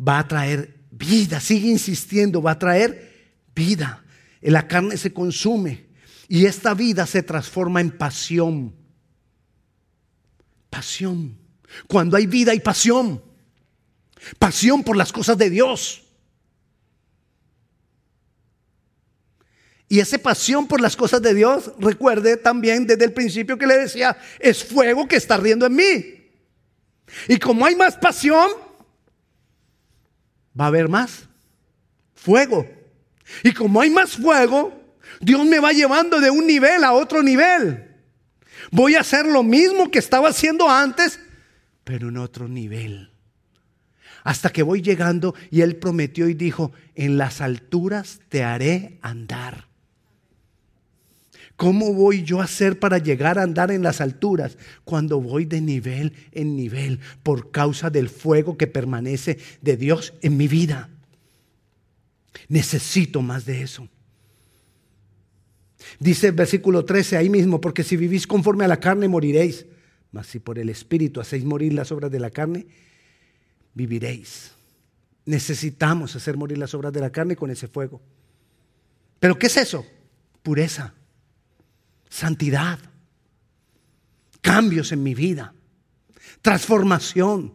Va 0.00 0.18
a 0.18 0.26
traer 0.26 0.78
vida, 0.90 1.40
sigue 1.40 1.68
insistiendo, 1.68 2.40
va 2.40 2.52
a 2.52 2.58
traer 2.58 3.34
vida. 3.54 4.02
La 4.40 4.66
carne 4.66 4.96
se 4.96 5.12
consume 5.12 5.88
y 6.26 6.46
esta 6.46 6.72
vida 6.72 7.04
se 7.04 7.22
transforma 7.22 7.82
en 7.82 7.90
pasión. 7.90 8.74
Pasión. 10.70 11.36
Cuando 11.86 12.16
hay 12.16 12.26
vida 12.26 12.52
hay 12.52 12.60
pasión. 12.60 13.20
Pasión 14.38 14.82
por 14.82 14.96
las 14.96 15.12
cosas 15.12 15.36
de 15.38 15.50
Dios. 15.50 16.02
Y 19.88 20.00
esa 20.00 20.16
pasión 20.16 20.66
por 20.66 20.80
las 20.80 20.96
cosas 20.96 21.20
de 21.20 21.34
Dios, 21.34 21.72
recuerde 21.78 22.38
también 22.38 22.86
desde 22.86 23.04
el 23.04 23.12
principio 23.12 23.58
que 23.58 23.66
le 23.66 23.76
decía, 23.76 24.16
es 24.38 24.64
fuego 24.64 25.06
que 25.06 25.16
está 25.16 25.34
ardiendo 25.34 25.66
en 25.66 25.74
mí. 25.74 26.30
Y 27.28 27.38
como 27.38 27.66
hay 27.66 27.76
más 27.76 27.96
pasión, 27.98 28.50
va 30.58 30.64
a 30.64 30.68
haber 30.68 30.88
más 30.88 31.28
fuego. 32.14 32.66
Y 33.42 33.52
como 33.52 33.82
hay 33.82 33.90
más 33.90 34.12
fuego, 34.12 34.72
Dios 35.20 35.44
me 35.44 35.58
va 35.58 35.72
llevando 35.72 36.20
de 36.20 36.30
un 36.30 36.46
nivel 36.46 36.84
a 36.84 36.94
otro 36.94 37.22
nivel. 37.22 37.90
Voy 38.70 38.94
a 38.94 39.00
hacer 39.00 39.26
lo 39.26 39.42
mismo 39.42 39.90
que 39.90 39.98
estaba 39.98 40.30
haciendo 40.30 40.70
antes, 40.70 41.20
pero 41.84 42.08
en 42.08 42.16
otro 42.16 42.48
nivel 42.48 43.11
hasta 44.24 44.50
que 44.50 44.62
voy 44.62 44.82
llegando 44.82 45.34
y 45.50 45.62
Él 45.62 45.76
prometió 45.76 46.28
y 46.28 46.34
dijo, 46.34 46.72
en 46.94 47.18
las 47.18 47.40
alturas 47.40 48.20
te 48.28 48.44
haré 48.44 48.98
andar. 49.02 49.68
¿Cómo 51.56 51.92
voy 51.92 52.24
yo 52.24 52.40
a 52.40 52.44
hacer 52.44 52.78
para 52.78 52.98
llegar 52.98 53.38
a 53.38 53.42
andar 53.42 53.70
en 53.70 53.82
las 53.82 54.00
alturas 54.00 54.58
cuando 54.84 55.20
voy 55.20 55.44
de 55.44 55.60
nivel 55.60 56.12
en 56.32 56.56
nivel 56.56 56.98
por 57.22 57.50
causa 57.50 57.90
del 57.90 58.08
fuego 58.08 58.56
que 58.56 58.66
permanece 58.66 59.38
de 59.60 59.76
Dios 59.76 60.14
en 60.22 60.36
mi 60.36 60.48
vida? 60.48 60.88
Necesito 62.48 63.22
más 63.22 63.44
de 63.44 63.62
eso. 63.62 63.88
Dice 65.98 66.28
el 66.28 66.32
versículo 66.32 66.84
13 66.84 67.16
ahí 67.16 67.28
mismo, 67.28 67.60
porque 67.60 67.82
si 67.82 67.96
vivís 67.96 68.26
conforme 68.26 68.64
a 68.64 68.68
la 68.68 68.80
carne 68.80 69.08
moriréis, 69.08 69.66
mas 70.10 70.26
si 70.26 70.38
por 70.38 70.58
el 70.58 70.68
Espíritu 70.68 71.20
hacéis 71.20 71.44
morir 71.44 71.74
las 71.74 71.92
obras 71.92 72.10
de 72.10 72.20
la 72.20 72.30
carne, 72.30 72.66
viviréis. 73.74 74.52
Necesitamos 75.24 76.16
hacer 76.16 76.36
morir 76.36 76.58
las 76.58 76.74
obras 76.74 76.92
de 76.92 77.00
la 77.00 77.10
carne 77.10 77.36
con 77.36 77.50
ese 77.50 77.68
fuego. 77.68 78.00
¿Pero 79.20 79.38
qué 79.38 79.46
es 79.46 79.56
eso? 79.56 79.86
Pureza, 80.42 80.94
santidad, 82.08 82.78
cambios 84.40 84.90
en 84.90 85.02
mi 85.02 85.14
vida, 85.14 85.54
transformación, 86.42 87.54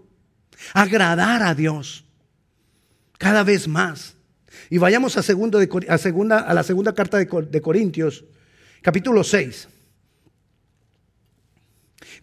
agradar 0.73 1.43
a 1.43 1.53
Dios 1.53 2.05
cada 3.17 3.43
vez 3.43 3.67
más. 3.67 4.15
Y 4.69 4.77
vayamos 4.77 5.17
a, 5.17 5.23
segunda, 5.23 5.59
a 5.59 6.53
la 6.53 6.63
segunda 6.63 6.95
carta 6.95 7.17
de, 7.17 7.25
de 7.25 7.61
Corintios, 7.61 8.23
capítulo 8.81 9.23
6. 9.23 9.67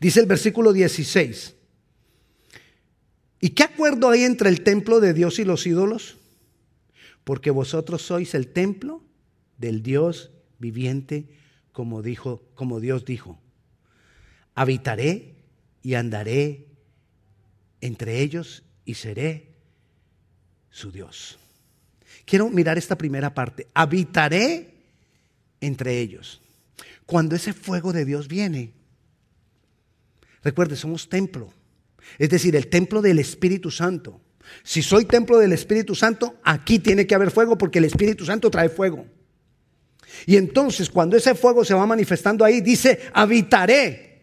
Dice 0.00 0.20
el 0.20 0.26
versículo 0.26 0.72
16. 0.72 1.54
¿Y 3.44 3.50
qué 3.50 3.64
acuerdo 3.64 4.08
hay 4.08 4.22
entre 4.22 4.48
el 4.48 4.62
templo 4.62 5.00
de 5.00 5.12
Dios 5.12 5.38
y 5.38 5.44
los 5.44 5.66
ídolos? 5.66 6.16
Porque 7.24 7.50
vosotros 7.50 8.00
sois 8.00 8.34
el 8.34 8.46
templo 8.46 9.02
del 9.58 9.82
Dios 9.82 10.30
viviente, 10.58 11.28
como 11.70 12.00
dijo, 12.00 12.40
como 12.54 12.80
Dios 12.80 13.04
dijo. 13.04 13.38
Habitaré 14.54 15.34
y 15.82 15.92
andaré 15.92 16.68
entre 17.82 18.22
ellos 18.22 18.62
y 18.86 18.94
seré 18.94 19.52
su 20.70 20.90
Dios. 20.90 21.38
Quiero 22.24 22.48
mirar 22.48 22.78
esta 22.78 22.96
primera 22.96 23.34
parte. 23.34 23.68
Habitaré 23.74 24.72
entre 25.60 26.00
ellos. 26.00 26.40
Cuando 27.04 27.36
ese 27.36 27.52
fuego 27.52 27.92
de 27.92 28.06
Dios 28.06 28.26
viene, 28.26 28.72
recuerde, 30.42 30.76
somos 30.76 31.10
templo. 31.10 31.52
Es 32.18 32.30
decir, 32.30 32.54
el 32.56 32.68
templo 32.68 33.02
del 33.02 33.18
Espíritu 33.18 33.70
Santo. 33.70 34.20
Si 34.62 34.82
soy 34.82 35.04
templo 35.06 35.38
del 35.38 35.52
Espíritu 35.52 35.94
Santo, 35.94 36.36
aquí 36.44 36.78
tiene 36.78 37.06
que 37.06 37.14
haber 37.14 37.30
fuego 37.30 37.56
porque 37.56 37.78
el 37.78 37.86
Espíritu 37.86 38.24
Santo 38.24 38.50
trae 38.50 38.68
fuego. 38.68 39.06
Y 40.26 40.36
entonces 40.36 40.90
cuando 40.90 41.16
ese 41.16 41.34
fuego 41.34 41.64
se 41.64 41.74
va 41.74 41.86
manifestando 41.86 42.44
ahí, 42.44 42.60
dice, 42.60 43.00
habitaré 43.12 44.22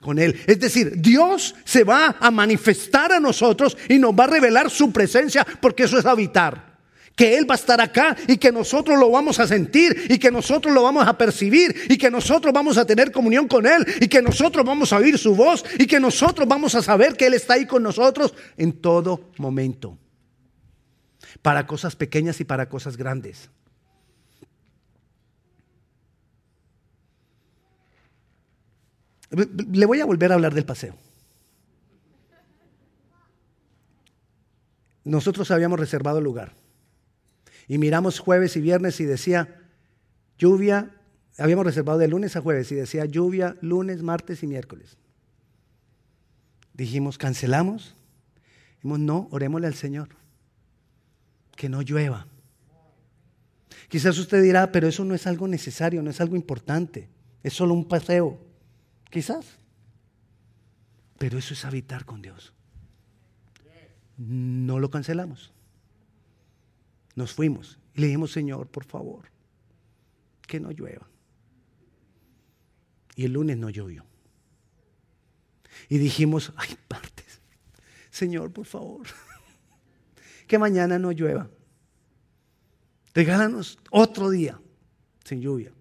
con 0.00 0.18
él. 0.18 0.38
Es 0.46 0.58
decir, 0.58 0.94
Dios 0.96 1.54
se 1.64 1.84
va 1.84 2.16
a 2.18 2.30
manifestar 2.30 3.12
a 3.12 3.20
nosotros 3.20 3.76
y 3.88 3.98
nos 3.98 4.12
va 4.12 4.24
a 4.24 4.28
revelar 4.28 4.70
su 4.70 4.92
presencia 4.92 5.46
porque 5.60 5.84
eso 5.84 5.98
es 5.98 6.06
habitar 6.06 6.71
que 7.16 7.36
Él 7.36 7.48
va 7.48 7.54
a 7.54 7.56
estar 7.56 7.80
acá 7.80 8.16
y 8.26 8.36
que 8.36 8.52
nosotros 8.52 8.98
lo 8.98 9.10
vamos 9.10 9.38
a 9.38 9.46
sentir 9.46 10.06
y 10.08 10.18
que 10.18 10.30
nosotros 10.30 10.72
lo 10.72 10.82
vamos 10.82 11.06
a 11.06 11.16
percibir 11.16 11.74
y 11.88 11.98
que 11.98 12.10
nosotros 12.10 12.52
vamos 12.52 12.78
a 12.78 12.86
tener 12.86 13.12
comunión 13.12 13.48
con 13.48 13.66
Él 13.66 13.84
y 14.00 14.08
que 14.08 14.22
nosotros 14.22 14.64
vamos 14.64 14.92
a 14.92 14.96
oír 14.96 15.18
su 15.18 15.34
voz 15.34 15.64
y 15.78 15.86
que 15.86 16.00
nosotros 16.00 16.48
vamos 16.48 16.74
a 16.74 16.82
saber 16.82 17.16
que 17.16 17.26
Él 17.26 17.34
está 17.34 17.54
ahí 17.54 17.66
con 17.66 17.82
nosotros 17.82 18.34
en 18.56 18.72
todo 18.72 19.30
momento. 19.38 19.98
Para 21.40 21.66
cosas 21.66 21.96
pequeñas 21.96 22.40
y 22.40 22.44
para 22.44 22.68
cosas 22.68 22.96
grandes. 22.96 23.50
Le 29.30 29.86
voy 29.86 30.00
a 30.00 30.04
volver 30.04 30.30
a 30.30 30.34
hablar 30.34 30.54
del 30.54 30.66
paseo. 30.66 30.94
Nosotros 35.04 35.50
habíamos 35.50 35.80
reservado 35.80 36.18
el 36.18 36.24
lugar. 36.24 36.61
Y 37.68 37.78
miramos 37.78 38.18
jueves 38.18 38.56
y 38.56 38.60
viernes 38.60 39.00
y 39.00 39.04
decía 39.04 39.60
lluvia, 40.38 40.90
habíamos 41.38 41.64
reservado 41.64 41.98
de 41.98 42.08
lunes 42.08 42.36
a 42.36 42.40
jueves 42.40 42.70
y 42.72 42.74
decía 42.74 43.04
lluvia 43.04 43.56
lunes, 43.60 44.02
martes 44.02 44.42
y 44.42 44.46
miércoles. 44.46 44.96
Dijimos, 46.74 47.18
cancelamos. 47.18 47.94
Dijimos, 48.76 48.98
no, 48.98 49.28
orémosle 49.30 49.66
al 49.66 49.74
Señor. 49.74 50.08
Que 51.56 51.68
no 51.68 51.82
llueva. 51.82 52.26
Quizás 53.88 54.18
usted 54.18 54.42
dirá, 54.42 54.72
pero 54.72 54.88
eso 54.88 55.04
no 55.04 55.14
es 55.14 55.26
algo 55.26 55.46
necesario, 55.46 56.02
no 56.02 56.10
es 56.10 56.20
algo 56.20 56.34
importante. 56.34 57.08
Es 57.42 57.52
solo 57.52 57.74
un 57.74 57.86
paseo. 57.86 58.40
Quizás. 59.10 59.58
Pero 61.18 61.38
eso 61.38 61.54
es 61.54 61.64
habitar 61.64 62.04
con 62.04 62.22
Dios. 62.22 62.52
No 64.16 64.78
lo 64.80 64.90
cancelamos. 64.90 65.52
Nos 67.14 67.32
fuimos 67.32 67.78
y 67.94 68.00
le 68.00 68.06
dijimos, 68.06 68.32
Señor, 68.32 68.68
por 68.68 68.84
favor, 68.84 69.24
que 70.46 70.60
no 70.60 70.70
llueva. 70.70 71.08
Y 73.14 73.24
el 73.24 73.32
lunes 73.32 73.58
no 73.58 73.68
llovió. 73.68 74.04
Y 75.88 75.98
dijimos, 75.98 76.52
ay, 76.56 76.76
partes, 76.88 77.40
Señor, 78.10 78.52
por 78.52 78.66
favor, 78.66 79.06
que 80.46 80.58
mañana 80.58 80.98
no 80.98 81.12
llueva. 81.12 81.50
Regálanos 83.14 83.78
otro 83.90 84.30
día 84.30 84.58
sin 85.24 85.42
lluvia. 85.42 85.72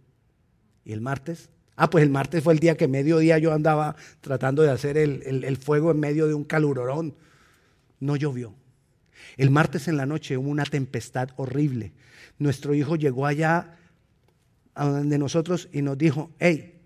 Y 0.84 0.92
el 0.92 1.00
martes, 1.00 1.50
ah, 1.78 1.90
pues 1.90 2.04
el 2.04 2.10
martes 2.10 2.44
fue 2.44 2.54
el 2.54 2.60
día 2.60 2.76
que 2.76 2.88
mediodía 2.88 3.38
yo 3.38 3.54
andaba 3.54 3.96
tratando 4.20 4.64
de 4.64 4.72
hacer 4.72 4.98
el, 4.98 5.24
el 5.24 5.58
fuego 5.58 5.92
en 5.92 6.00
medio 6.00 6.28
de 6.28 6.34
un 6.34 6.44
calurorón. 6.44 7.16
No 8.00 8.16
llovió. 8.18 8.56
El 9.38 9.50
martes 9.50 9.88
en 9.88 9.98
la 9.98 10.06
noche 10.06 10.38
hubo 10.38 10.50
una 10.50 10.64
tempestad 10.64 11.30
horrible. 11.38 11.94
Nuestro 12.40 12.74
hijo 12.74 12.96
llegó 12.96 13.26
allá 13.26 13.78
a 14.74 14.86
donde 14.86 15.18
nosotros 15.18 15.70
y 15.72 15.82
nos 15.82 15.98
dijo, 15.98 16.32
hey, 16.40 16.80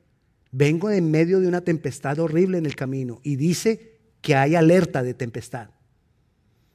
vengo 0.52 0.90
en 0.90 1.12
medio 1.12 1.40
de 1.40 1.48
una 1.48 1.62
tempestad 1.62 2.20
horrible 2.20 2.58
en 2.58 2.66
el 2.66 2.76
camino 2.76 3.20
y 3.24 3.36
dice 3.36 4.00
que 4.22 4.36
hay 4.36 4.56
alerta 4.56 5.04
de 5.04 5.14
tempestad. 5.14 5.70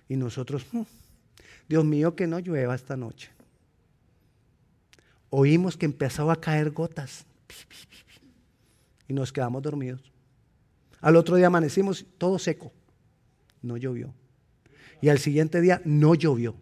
Y 0.09 0.17
nosotros, 0.17 0.67
hmm, 0.73 0.83
Dios 1.69 1.85
mío, 1.85 2.15
que 2.15 2.27
no 2.27 2.39
llueva 2.39 2.75
esta 2.75 2.97
noche. 2.97 3.31
oímos 5.31 5.77
que 5.77 5.87
empezaba 5.87 6.33
a 6.33 6.41
caer 6.41 6.71
gotas 6.71 7.25
y 9.07 9.13
nos 9.13 9.33
quedamos 9.33 9.63
dormidos. 9.63 10.13
Al 11.01 11.17
otro 11.17 11.37
día 11.37 11.47
amanecimos 11.47 12.05
todo 12.19 12.39
seco, 12.39 12.73
no 13.63 13.77
llovió. 13.77 14.13
Y 15.01 15.09
al 15.09 15.19
siguiente 15.19 15.61
día 15.61 15.81
no 15.85 16.15
llovió. 16.15 16.57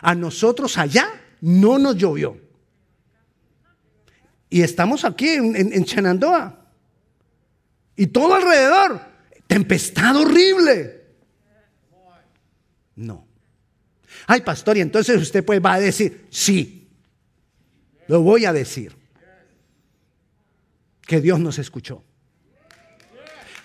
A 0.00 0.14
nosotros 0.14 0.78
allá 0.78 1.08
no 1.40 1.78
nos 1.78 1.96
llovió. 1.96 2.40
Y 4.50 4.62
estamos 4.62 5.04
aquí 5.04 5.28
en, 5.28 5.54
en, 5.56 5.84
Chenandoah. 5.84 6.54
Y 7.96 8.06
todo 8.06 8.34
alrededor, 8.34 9.00
tempestad 9.46 10.16
horrible. 10.16 11.04
No. 12.96 13.26
Ay, 14.26 14.40
pastor, 14.40 14.76
y 14.76 14.80
entonces 14.80 15.20
usted 15.20 15.44
pues 15.44 15.60
va 15.64 15.74
a 15.74 15.80
decir, 15.80 16.26
sí, 16.30 16.88
lo 18.06 18.22
voy 18.22 18.44
a 18.44 18.52
decir. 18.52 18.96
Que 21.02 21.20
Dios 21.20 21.40
nos 21.40 21.58
escuchó. 21.58 22.04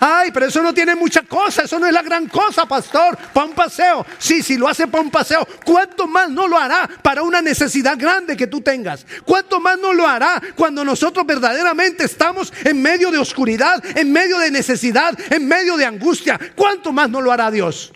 Ay, 0.06 0.32
pero 0.34 0.48
eso 0.48 0.62
no 0.62 0.74
tiene 0.74 0.96
mucha 0.96 1.22
cosa, 1.22 1.62
eso 1.62 1.80
no 1.80 1.88
es 1.88 1.94
la 1.94 2.02
gran 2.02 2.28
cosa, 2.28 2.66
pastor, 2.66 3.18
para 3.34 3.46
un 3.46 3.54
paseo. 3.54 4.06
Sí, 4.18 4.44
si 4.44 4.58
lo 4.58 4.68
hace 4.68 4.86
para 4.86 5.02
un 5.02 5.10
paseo, 5.10 5.48
¿cuánto 5.63 6.08
más 6.08 6.30
no 6.30 6.46
lo 6.46 6.58
hará 6.58 6.89
para 7.02 7.24
una 7.24 7.42
necesidad 7.42 7.98
grande 7.98 8.36
que 8.36 8.48
tú 8.48 8.60
tengas? 8.60 9.06
¿Cuánto 9.24 9.62
más 9.62 9.80
no 9.80 9.94
lo 9.94 10.06
hará 10.06 10.42
cuando 10.58 10.84
nosotros 10.84 11.26
verdaderamente 11.26 12.04
estamos 12.04 12.52
en 12.66 12.82
medio 12.82 13.12
de 13.12 13.18
oscuridad, 13.18 13.82
en 13.98 14.12
medio 14.12 14.39
de 14.39 14.52
necesidad, 14.52 15.18
en 15.32 15.48
medio 15.48 15.78
de 15.78 15.86
angustia? 15.86 16.38
¿Cuánto 16.54 16.92
más 16.92 17.10
no 17.10 17.22
lo 17.22 17.32
hará 17.32 17.50
Dios? 17.50 17.94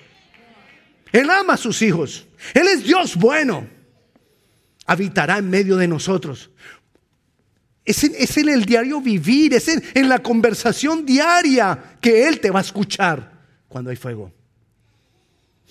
Él 1.11 1.29
ama 1.29 1.55
a 1.55 1.57
sus 1.57 1.81
hijos. 1.81 2.25
Él 2.53 2.69
es 2.69 2.85
Dios 2.85 3.17
bueno. 3.17 3.67
Habitará 4.85 5.39
en 5.39 5.49
medio 5.49 5.75
de 5.75 5.89
nosotros. 5.89 6.51
Es 7.87 8.03
en, 8.03 8.49
el 8.49 8.65
diario 8.65 8.99
vivir, 8.99 9.53
es 9.53 9.69
en, 9.69 10.09
la 10.09 10.19
conversación 10.19 11.05
diaria 11.05 11.95
que 12.01 12.27
Él 12.27 12.41
te 12.41 12.51
va 12.51 12.59
a 12.59 12.61
escuchar 12.61 13.31
cuando 13.69 13.89
hay 13.89 13.95
fuego. 13.95 14.33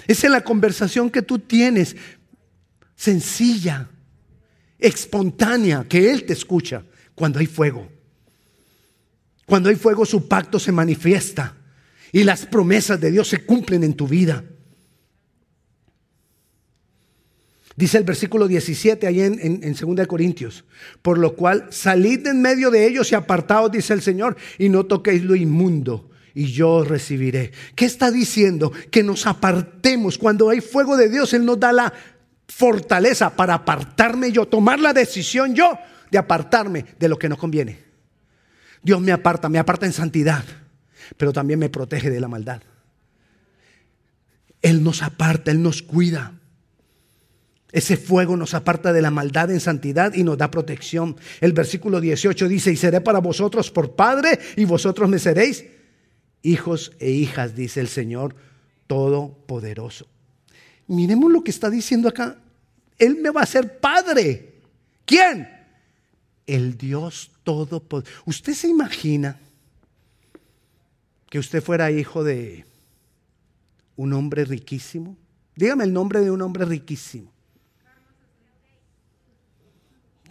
Es 0.07 0.25
en 0.25 0.33
la 0.33 0.43
conversación 0.43 1.11
que 1.11 1.21
tú 1.21 1.39
tienes, 1.39 1.95
sencilla, 2.95 3.91
espontánea, 4.79 5.85
que 5.87 6.11
Él 6.11 6.25
te 6.25 6.33
escucha 6.33 6.83
cuando 7.15 7.39
hay 7.39 7.47
fuego. 7.47 7.87
Cuando 9.45 9.69
hay 9.69 9.77
fuego 9.77 10.07
su 10.07 10.27
pacto 10.27 10.59
se 10.59 10.73
manifiesta 10.73 11.55
y 12.13 12.25
las 12.25 12.47
promesas 12.47 12.99
de 12.99 13.11
Dios 13.11 13.29
se 13.29 13.45
cumplen 13.45 13.85
en 13.85 13.93
tu 13.93 14.09
vida. 14.09 14.43
Dice 17.77 17.99
el 17.99 18.05
versículo 18.05 18.49
17 18.49 19.07
ahí 19.07 19.21
en, 19.21 19.39
en, 19.43 19.75
2 19.75 20.07
Corintios, 20.07 20.65
por 21.03 21.19
lo 21.19 21.37
cual 21.37 21.67
salid 21.71 22.27
en 22.27 22.41
medio 22.41 22.71
de 22.71 22.87
ellos 22.87 23.13
y 23.13 23.15
apartaos, 23.15 23.71
dice 23.71 23.93
el 23.93 24.01
Señor, 24.01 24.37
y 24.59 24.71
no 24.71 24.87
toquéis 24.87 25.23
lo 25.23 25.37
inmundo, 25.37 26.09
y 26.33 26.47
yo 26.47 26.85
recibiré. 26.85 27.53
¿Qué 27.75 27.85
está 27.85 28.11
diciendo? 28.11 28.73
Que 28.91 29.03
nos 29.03 29.27
apartemos. 29.27 30.17
Cuando 30.17 30.49
hay 30.49 30.63
fuego 30.63 30.97
de 30.97 31.11
Dios, 31.11 31.35
Él 31.35 31.45
nos 31.45 31.61
da 31.61 31.73
la 31.73 31.93
fortaleza 32.49 33.37
para 33.37 33.55
apartarme 33.55 34.33
yo, 34.33 34.47
tomar 34.47 34.81
la 34.81 34.95
decisión 34.95 35.55
yo 35.55 35.79
de 36.11 36.19
apartarme 36.19 36.87
de 36.99 37.09
lo 37.09 37.19
que 37.19 37.29
no 37.29 37.37
conviene. 37.37 37.85
Dios 38.83 39.01
me 39.03 39.13
aparta, 39.13 39.49
me 39.49 39.59
aparta 39.59 39.85
en 39.85 39.93
santidad, 39.93 40.45
pero 41.17 41.33
también 41.33 41.59
me 41.59 41.69
protege 41.69 42.09
de 42.09 42.21
la 42.21 42.29
maldad. 42.29 42.63
Él 44.63 44.83
nos 44.83 45.03
aparta, 45.03 45.51
Él 45.51 45.63
nos 45.63 45.83
cuida. 45.83 46.36
Ese 47.77 47.99
fuego 47.99 48.39
nos 48.39 48.55
aparta 48.55 48.91
de 48.91 49.03
la 49.03 49.11
maldad 49.11 49.51
en 49.51 49.61
santidad 49.61 50.15
y 50.15 50.25
nos 50.25 50.39
da 50.39 50.51
protección. 50.51 51.15
El 51.43 51.53
versículo 51.53 52.01
18 52.01 52.49
dice, 52.49 52.73
y 52.73 52.77
seré 52.77 53.03
para 53.03 53.19
vosotros 53.19 53.71
por 53.71 53.95
Padre 53.95 54.39
y 54.57 54.65
vosotros 54.65 55.11
me 55.11 55.19
seréis 55.19 55.63
hijos 56.41 56.93
e 56.99 57.11
hijas, 57.11 57.55
dice 57.55 57.81
el 57.81 57.89
Señor 57.89 58.35
Todopoderoso. 58.87 60.09
Miremos 60.87 61.31
lo 61.31 61.45
que 61.45 61.51
está 61.51 61.69
diciendo 61.69 62.09
acá. 62.09 62.39
Él 62.99 63.19
me 63.21 63.29
va 63.29 63.43
a 63.43 63.47
ser 63.47 63.79
Padre. 63.79 64.55
¿Quién? 65.05 65.47
El 66.47 66.79
Dios 66.79 67.31
Todopoderoso. 67.45 68.23
¿Usted 68.25 68.55
se 68.55 68.69
imagina 68.69 69.39
que 71.29 71.39
usted 71.39 71.63
fuera 71.63 71.91
hijo 71.91 72.25
de 72.25 72.65
un 73.97 74.15
hombre 74.15 74.47
riquísimo? 74.47 75.19
Dígame 75.55 75.85
el 75.85 75.93
nombre 75.93 76.21
de 76.21 76.31
un 76.31 76.41
hombre 76.41 76.65
riquísimo. 76.65 77.36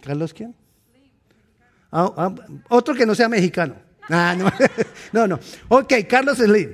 ¿Carlos 0.06 0.32
quién? 0.32 0.54
Ah, 1.90 2.12
ah, 2.16 2.34
otro 2.68 2.94
que 2.94 3.04
no 3.04 3.14
sea 3.14 3.28
mexicano. 3.28 3.74
Ah, 4.08 4.36
no. 5.12 5.26
no, 5.26 5.40
Ok, 5.68 5.94
Carlos 6.08 6.38
Slim. 6.38 6.70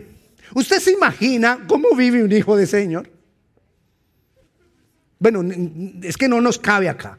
¿Usted 0.54 0.78
se 0.78 0.92
imagina 0.92 1.60
cómo 1.66 1.96
vive 1.96 2.22
un 2.22 2.30
hijo 2.30 2.54
de 2.56 2.66
Señor? 2.66 3.10
Bueno, 5.18 5.42
es 6.02 6.16
que 6.18 6.28
no 6.28 6.42
nos 6.42 6.58
cabe 6.58 6.90
acá. 6.90 7.18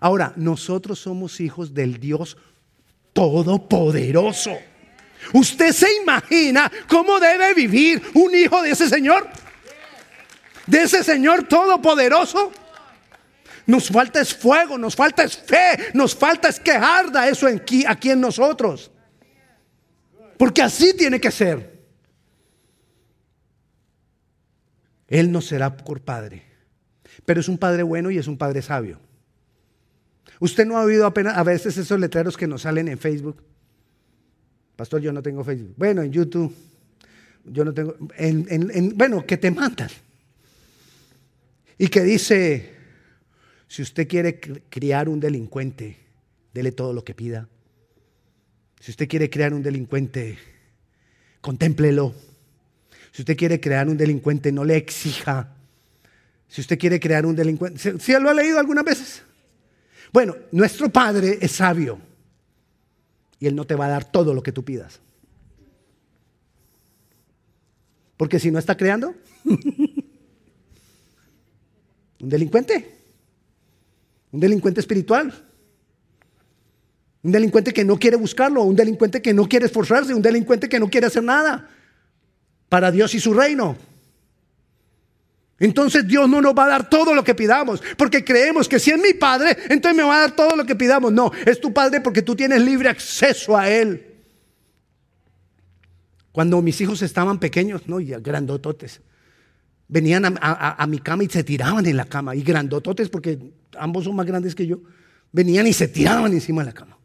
Ahora, 0.00 0.32
nosotros 0.36 0.98
somos 0.98 1.40
hijos 1.40 1.74
del 1.74 2.00
Dios 2.00 2.38
Todopoderoso. 3.12 4.56
¿Usted 5.34 5.72
se 5.72 5.94
imagina 5.96 6.72
cómo 6.88 7.20
debe 7.20 7.52
vivir 7.52 8.02
un 8.14 8.34
hijo 8.34 8.62
de 8.62 8.70
ese 8.70 8.88
Señor? 8.88 9.28
¿De 10.66 10.82
ese 10.82 11.04
Señor 11.04 11.48
Todopoderoso? 11.48 12.50
Nos 13.68 13.88
falta 13.88 14.22
es 14.22 14.34
fuego, 14.34 14.78
nos 14.78 14.96
falta 14.96 15.24
es 15.24 15.36
fe, 15.36 15.90
nos 15.92 16.16
falta 16.16 16.48
es 16.48 16.58
que 16.58 16.70
arda 16.70 17.28
eso 17.28 17.46
aquí, 17.46 18.10
en 18.10 18.18
nosotros. 18.18 18.90
Porque 20.38 20.62
así 20.62 20.96
tiene 20.96 21.20
que 21.20 21.30
ser. 21.30 21.78
Él 25.06 25.30
no 25.30 25.42
será 25.42 25.76
por 25.76 26.00
padre, 26.00 26.44
pero 27.26 27.40
es 27.40 27.48
un 27.48 27.58
padre 27.58 27.82
bueno 27.82 28.10
y 28.10 28.16
es 28.16 28.26
un 28.26 28.38
padre 28.38 28.62
sabio. 28.62 28.98
Usted 30.40 30.64
no 30.64 30.78
ha 30.78 30.82
oído 30.82 31.04
apenas 31.04 31.36
a 31.36 31.42
veces 31.42 31.76
esos 31.76 32.00
letreros 32.00 32.38
que 32.38 32.46
nos 32.46 32.62
salen 32.62 32.88
en 32.88 32.96
Facebook. 32.96 33.42
Pastor, 34.76 35.02
yo 35.02 35.12
no 35.12 35.22
tengo 35.22 35.44
Facebook. 35.44 35.74
Bueno, 35.76 36.00
en 36.00 36.10
YouTube. 36.10 36.54
Yo 37.44 37.66
no 37.66 37.74
tengo. 37.74 37.96
bueno, 38.94 39.26
que 39.26 39.36
te 39.36 39.50
mandan. 39.50 39.90
Y 41.76 41.88
que 41.88 42.00
dice, 42.02 42.77
si 43.68 43.82
usted 43.82 44.08
quiere 44.08 44.40
criar 44.40 45.08
un 45.08 45.20
delincuente, 45.20 45.98
dele 46.54 46.72
todo 46.72 46.94
lo 46.94 47.04
que 47.04 47.14
pida. 47.14 47.48
Si 48.80 48.90
usted 48.90 49.06
quiere 49.06 49.28
crear 49.28 49.52
un 49.52 49.62
delincuente, 49.62 50.38
contémplelo. 51.40 52.14
Si 53.12 53.22
usted 53.22 53.36
quiere 53.36 53.60
crear 53.60 53.88
un 53.88 53.96
delincuente, 53.96 54.52
no 54.52 54.64
le 54.64 54.76
exija. 54.76 55.54
Si 56.48 56.62
usted 56.62 56.78
quiere 56.78 56.98
crear 56.98 57.26
un 57.26 57.36
delincuente, 57.36 57.98
¿sí 57.98 58.12
lo 58.18 58.30
ha 58.30 58.34
leído 58.34 58.58
algunas 58.58 58.84
veces? 58.84 59.22
Bueno, 60.12 60.34
nuestro 60.50 60.88
Padre 60.88 61.38
es 61.40 61.52
sabio 61.52 61.98
y 63.38 63.46
Él 63.46 63.54
no 63.54 63.66
te 63.66 63.74
va 63.74 63.86
a 63.86 63.90
dar 63.90 64.10
todo 64.10 64.32
lo 64.32 64.42
que 64.42 64.52
tú 64.52 64.64
pidas. 64.64 65.00
Porque 68.16 68.40
si 68.40 68.50
no 68.50 68.58
está 68.58 68.76
creando, 68.76 69.14
un 69.44 69.88
delincuente. 72.28 72.97
Un 74.32 74.40
delincuente 74.40 74.80
espiritual. 74.80 75.32
Un 77.22 77.32
delincuente 77.32 77.72
que 77.72 77.84
no 77.84 77.98
quiere 77.98 78.16
buscarlo, 78.16 78.62
un 78.62 78.76
delincuente 78.76 79.20
que 79.20 79.34
no 79.34 79.48
quiere 79.48 79.66
esforzarse, 79.66 80.14
un 80.14 80.22
delincuente 80.22 80.68
que 80.68 80.78
no 80.78 80.88
quiere 80.88 81.08
hacer 81.08 81.22
nada 81.22 81.68
para 82.68 82.90
Dios 82.90 83.14
y 83.14 83.20
su 83.20 83.34
reino. 83.34 83.76
Entonces 85.58 86.06
Dios 86.06 86.28
no 86.28 86.40
nos 86.40 86.54
va 86.54 86.66
a 86.66 86.68
dar 86.68 86.88
todo 86.88 87.14
lo 87.14 87.24
que 87.24 87.34
pidamos, 87.34 87.82
porque 87.96 88.24
creemos 88.24 88.68
que 88.68 88.78
si 88.78 88.92
es 88.92 88.98
mi 88.98 89.14
Padre, 89.14 89.56
entonces 89.68 89.96
me 89.96 90.04
va 90.04 90.18
a 90.18 90.20
dar 90.20 90.36
todo 90.36 90.54
lo 90.54 90.64
que 90.64 90.76
pidamos. 90.76 91.12
No, 91.12 91.32
es 91.44 91.60
tu 91.60 91.72
Padre 91.72 92.00
porque 92.00 92.22
tú 92.22 92.36
tienes 92.36 92.62
libre 92.62 92.88
acceso 92.88 93.56
a 93.56 93.68
Él. 93.68 94.04
Cuando 96.30 96.62
mis 96.62 96.80
hijos 96.80 97.02
estaban 97.02 97.40
pequeños, 97.40 97.88
no, 97.88 97.98
y 97.98 98.10
grandototes, 98.20 99.00
venían 99.88 100.36
a, 100.40 100.86
mi 100.86 100.98
cama 100.98 101.24
y 101.24 101.28
se 101.28 101.42
tiraban 101.42 101.86
en 101.86 101.96
la 101.96 102.04
cama, 102.04 102.36
y 102.36 102.42
grandototes 102.42 103.08
porque 103.08 103.38
ambos 103.76 104.04
son 104.04 104.14
más 104.14 104.26
grandes 104.26 104.54
que 104.54 104.66
yo, 104.66 104.80
venían 105.32 105.66
y 105.66 105.72
se 105.72 105.88
tiraban 105.88 106.32
encima 106.32 106.62
de 106.62 106.66
la 106.66 106.74
cama. 106.74 106.98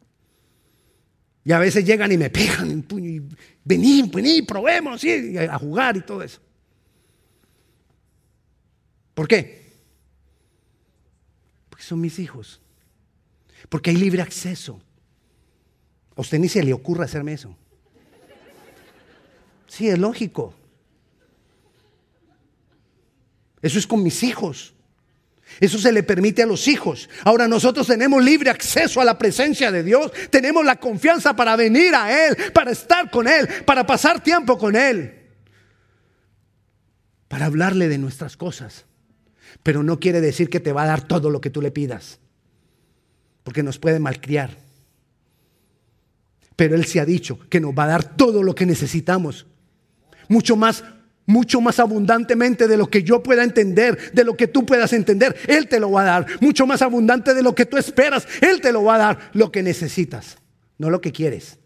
Y 1.44 1.52
a 1.52 1.58
veces 1.58 1.84
llegan 1.84 2.10
y 2.12 2.16
me 2.16 2.30
pegan 2.30 2.70
en 2.70 2.82
puño 2.82 3.10
y 3.10 3.22
vení, 3.64 4.10
vení, 4.12 4.42
probemos, 4.42 5.02
a 5.50 5.58
jugar 5.58 5.96
y 5.96 6.00
todo 6.00 6.22
eso. 6.22 6.40
¿Por 9.12 9.28
qué? 9.28 9.62
Porque 11.68 11.84
son 11.84 12.00
mis 12.00 12.18
hijos. 12.18 12.60
Porque 13.68 13.90
hay 13.90 13.96
libre 13.96 14.22
acceso. 14.22 14.80
A 16.16 16.20
usted 16.20 16.38
ni 16.38 16.48
se 16.48 16.62
le 16.62 16.72
ocurra 16.72 17.04
hacerme 17.04 17.34
eso. 17.34 17.54
Sí, 19.66 19.88
es 19.88 19.98
lógico. 19.98 20.54
Eso 23.64 23.78
es 23.78 23.86
con 23.86 24.02
mis 24.02 24.22
hijos. 24.22 24.74
Eso 25.58 25.78
se 25.78 25.90
le 25.90 26.02
permite 26.02 26.42
a 26.42 26.46
los 26.46 26.68
hijos. 26.68 27.08
Ahora 27.22 27.48
nosotros 27.48 27.86
tenemos 27.86 28.22
libre 28.22 28.50
acceso 28.50 29.00
a 29.00 29.06
la 29.06 29.16
presencia 29.16 29.72
de 29.72 29.82
Dios. 29.82 30.12
Tenemos 30.28 30.66
la 30.66 30.76
confianza 30.76 31.34
para 31.34 31.56
venir 31.56 31.94
a 31.94 32.28
Él, 32.28 32.36
para 32.52 32.72
estar 32.72 33.10
con 33.10 33.26
Él, 33.26 33.48
para 33.64 33.86
pasar 33.86 34.22
tiempo 34.22 34.58
con 34.58 34.76
Él. 34.76 35.14
Para 37.26 37.46
hablarle 37.46 37.88
de 37.88 37.96
nuestras 37.96 38.36
cosas. 38.36 38.84
Pero 39.62 39.82
no 39.82 39.98
quiere 39.98 40.20
decir 40.20 40.50
que 40.50 40.60
te 40.60 40.74
va 40.74 40.82
a 40.82 40.88
dar 40.88 41.08
todo 41.08 41.30
lo 41.30 41.40
que 41.40 41.48
tú 41.48 41.62
le 41.62 41.70
pidas. 41.70 42.18
Porque 43.44 43.62
nos 43.62 43.78
puede 43.78 43.98
malcriar. 43.98 44.58
Pero 46.54 46.74
Él 46.74 46.84
se 46.84 47.00
ha 47.00 47.06
dicho 47.06 47.38
que 47.48 47.60
nos 47.60 47.72
va 47.72 47.84
a 47.84 47.88
dar 47.88 48.16
todo 48.16 48.42
lo 48.42 48.54
que 48.54 48.66
necesitamos. 48.66 49.46
Mucho 50.28 50.54
más 50.54 50.84
mucho 51.26 51.60
más 51.60 51.78
abundantemente 51.78 52.68
de 52.68 52.76
lo 52.76 52.88
que 52.88 53.02
yo 53.02 53.22
pueda 53.22 53.44
entender, 53.44 54.12
de 54.12 54.24
lo 54.24 54.36
que 54.36 54.48
tú 54.48 54.66
puedas 54.66 54.92
entender, 54.92 55.36
Él 55.46 55.68
te 55.68 55.80
lo 55.80 55.90
va 55.90 56.02
a 56.02 56.04
dar. 56.04 56.26
Mucho 56.40 56.66
más 56.66 56.82
abundante 56.82 57.34
de 57.34 57.42
lo 57.42 57.54
que 57.54 57.66
tú 57.66 57.76
esperas, 57.76 58.26
Él 58.40 58.60
te 58.60 58.72
lo 58.72 58.84
va 58.84 58.96
a 58.96 58.98
dar 58.98 59.30
lo 59.32 59.50
que 59.50 59.62
necesitas, 59.62 60.38
no 60.78 60.90
lo 60.90 61.00
que 61.00 61.12
quieres. 61.12 61.58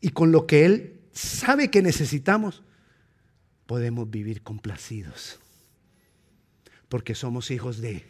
Y 0.00 0.10
con 0.10 0.32
lo 0.32 0.46
que 0.46 0.64
Él 0.64 1.00
sabe 1.12 1.70
que 1.70 1.82
necesitamos, 1.82 2.62
podemos 3.66 4.08
vivir 4.10 4.42
complacidos. 4.42 5.38
Porque 6.88 7.14
somos 7.14 7.50
hijos 7.50 7.80
de 7.80 8.04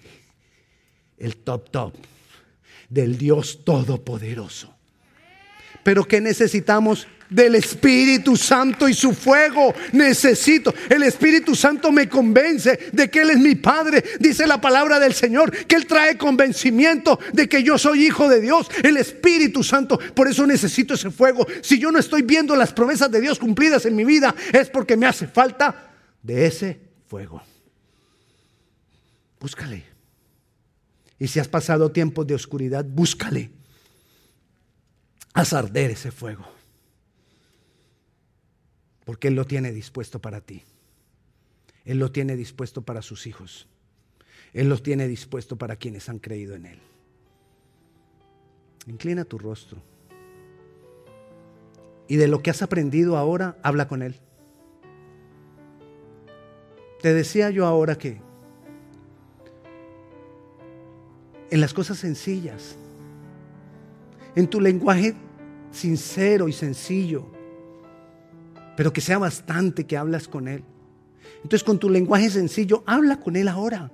el 1.16 1.36
top 1.36 1.70
top, 1.70 1.94
del 2.90 3.16
Dios 3.16 3.64
Todopoderoso. 3.64 4.74
Pero 5.82 6.04
¿qué 6.04 6.20
necesitamos? 6.20 7.08
Del 7.30 7.54
Espíritu 7.54 8.36
Santo 8.36 8.88
y 8.88 8.94
su 8.94 9.12
fuego. 9.12 9.74
Necesito. 9.92 10.74
El 10.88 11.02
Espíritu 11.02 11.54
Santo 11.54 11.90
me 11.92 12.08
convence 12.08 12.90
de 12.92 13.10
que 13.10 13.22
Él 13.22 13.30
es 13.30 13.38
mi 13.38 13.54
Padre. 13.54 14.04
Dice 14.20 14.46
la 14.46 14.60
palabra 14.60 14.98
del 14.98 15.14
Señor. 15.14 15.50
Que 15.66 15.76
Él 15.76 15.86
trae 15.86 16.16
convencimiento 16.16 17.18
de 17.32 17.48
que 17.48 17.62
yo 17.62 17.78
soy 17.78 18.06
hijo 18.06 18.28
de 18.28 18.40
Dios. 18.40 18.68
El 18.82 18.96
Espíritu 18.96 19.62
Santo. 19.62 19.98
Por 20.14 20.28
eso 20.28 20.46
necesito 20.46 20.94
ese 20.94 21.10
fuego. 21.10 21.46
Si 21.62 21.78
yo 21.78 21.90
no 21.90 21.98
estoy 21.98 22.22
viendo 22.22 22.54
las 22.56 22.72
promesas 22.72 23.10
de 23.10 23.20
Dios 23.20 23.38
cumplidas 23.38 23.86
en 23.86 23.96
mi 23.96 24.04
vida, 24.04 24.34
es 24.52 24.70
porque 24.70 24.96
me 24.96 25.06
hace 25.06 25.26
falta 25.26 25.92
de 26.22 26.46
ese 26.46 26.80
fuego. 27.08 27.42
Búscale. 29.40 29.84
Y 31.18 31.28
si 31.28 31.40
has 31.40 31.48
pasado 31.48 31.90
tiempos 31.90 32.26
de 32.26 32.34
oscuridad, 32.34 32.84
búscale 32.84 33.50
haz 35.36 35.52
arder 35.52 35.90
ese 35.90 36.10
fuego. 36.10 36.55
Porque 39.06 39.28
Él 39.28 39.36
lo 39.36 39.46
tiene 39.46 39.70
dispuesto 39.70 40.20
para 40.20 40.40
ti. 40.40 40.64
Él 41.84 42.00
lo 42.00 42.10
tiene 42.10 42.34
dispuesto 42.34 42.82
para 42.82 43.02
sus 43.02 43.28
hijos. 43.28 43.68
Él 44.52 44.68
lo 44.68 44.76
tiene 44.78 45.06
dispuesto 45.06 45.56
para 45.56 45.76
quienes 45.76 46.08
han 46.08 46.18
creído 46.18 46.56
en 46.56 46.66
Él. 46.66 46.80
Inclina 48.88 49.24
tu 49.24 49.38
rostro. 49.38 49.80
Y 52.08 52.16
de 52.16 52.26
lo 52.26 52.42
que 52.42 52.50
has 52.50 52.62
aprendido 52.62 53.16
ahora, 53.16 53.56
habla 53.62 53.86
con 53.86 54.02
Él. 54.02 54.16
Te 57.00 57.14
decía 57.14 57.50
yo 57.50 57.64
ahora 57.64 57.96
que 57.96 58.20
en 61.50 61.60
las 61.60 61.72
cosas 61.72 61.98
sencillas, 61.98 62.76
en 64.34 64.48
tu 64.48 64.60
lenguaje 64.60 65.14
sincero 65.70 66.48
y 66.48 66.52
sencillo, 66.52 67.35
pero 68.76 68.92
que 68.92 69.00
sea 69.00 69.18
bastante 69.18 69.84
que 69.84 69.96
hablas 69.96 70.28
con 70.28 70.48
Él. 70.48 70.62
Entonces 71.36 71.64
con 71.64 71.78
tu 71.78 71.88
lenguaje 71.88 72.30
sencillo, 72.30 72.82
habla 72.86 73.18
con 73.18 73.36
Él 73.36 73.48
ahora. 73.48 73.90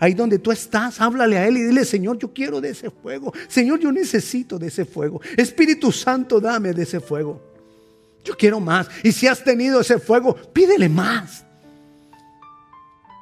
Ahí 0.00 0.14
donde 0.14 0.38
tú 0.38 0.52
estás, 0.52 1.00
háblale 1.00 1.38
a 1.38 1.46
Él 1.46 1.56
y 1.56 1.62
dile, 1.62 1.84
Señor, 1.84 2.18
yo 2.18 2.32
quiero 2.32 2.60
de 2.60 2.70
ese 2.70 2.90
fuego. 2.90 3.32
Señor, 3.48 3.80
yo 3.80 3.90
necesito 3.90 4.58
de 4.58 4.68
ese 4.68 4.84
fuego. 4.84 5.20
Espíritu 5.36 5.92
Santo, 5.92 6.40
dame 6.40 6.72
de 6.72 6.82
ese 6.82 7.00
fuego. 7.00 7.40
Yo 8.24 8.36
quiero 8.36 8.60
más. 8.60 8.88
Y 9.02 9.12
si 9.12 9.26
has 9.26 9.42
tenido 9.42 9.80
ese 9.80 9.98
fuego, 9.98 10.36
pídele 10.52 10.88
más. 10.88 11.44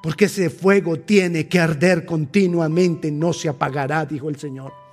Porque 0.02 0.26
ese 0.26 0.50
fuego 0.50 0.98
tiene 0.98 1.48
que 1.48 1.58
arder 1.58 2.04
continuamente, 2.04 3.10
no 3.10 3.32
se 3.32 3.48
apagará, 3.48 4.04
dijo 4.04 4.28
el 4.28 4.36
Señor. 4.36 4.85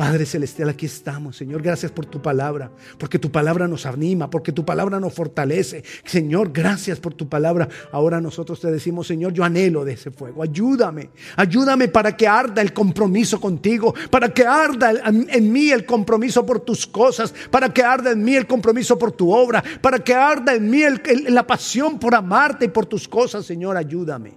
Padre 0.00 0.24
Celestial, 0.24 0.70
aquí 0.70 0.86
estamos, 0.86 1.36
Señor. 1.36 1.60
Gracias 1.60 1.92
por 1.92 2.06
tu 2.06 2.22
palabra, 2.22 2.72
porque 2.96 3.18
tu 3.18 3.30
palabra 3.30 3.68
nos 3.68 3.84
anima, 3.84 4.30
porque 4.30 4.50
tu 4.50 4.64
palabra 4.64 4.98
nos 4.98 5.12
fortalece. 5.12 5.84
Señor, 6.06 6.52
gracias 6.54 6.98
por 6.98 7.12
tu 7.12 7.28
palabra. 7.28 7.68
Ahora 7.92 8.18
nosotros 8.18 8.58
te 8.60 8.72
decimos, 8.72 9.06
Señor, 9.06 9.34
yo 9.34 9.44
anhelo 9.44 9.84
de 9.84 9.92
ese 9.92 10.10
fuego. 10.10 10.42
Ayúdame, 10.42 11.10
ayúdame 11.36 11.88
para 11.88 12.16
que 12.16 12.26
arda 12.26 12.62
el 12.62 12.72
compromiso 12.72 13.38
contigo, 13.38 13.94
para 14.10 14.32
que 14.32 14.46
arda 14.46 14.90
en 15.04 15.52
mí 15.52 15.68
el 15.68 15.84
compromiso 15.84 16.46
por 16.46 16.60
tus 16.60 16.86
cosas, 16.86 17.34
para 17.50 17.70
que 17.70 17.82
arda 17.82 18.12
en 18.12 18.24
mí 18.24 18.34
el 18.34 18.46
compromiso 18.46 18.98
por 18.98 19.12
tu 19.12 19.30
obra, 19.30 19.62
para 19.82 19.98
que 19.98 20.14
arda 20.14 20.54
en 20.54 20.70
mí 20.70 20.80
la 21.28 21.46
pasión 21.46 21.98
por 21.98 22.14
amarte 22.14 22.64
y 22.64 22.68
por 22.68 22.86
tus 22.86 23.06
cosas, 23.06 23.44
Señor. 23.44 23.76
Ayúdame. 23.76 24.32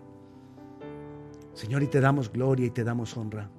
Señor, 1.54 1.84
y 1.84 1.88
te 1.88 2.02
damos 2.02 2.30
gloria 2.30 2.66
y 2.66 2.72
te 2.72 2.84
damos 2.84 3.16
honra. 3.16 3.50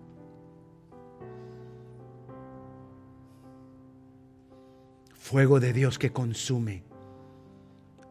Fuego 5.25 5.59
de 5.59 5.73
Dios 5.73 5.99
que 5.99 6.13
consume. 6.13 6.85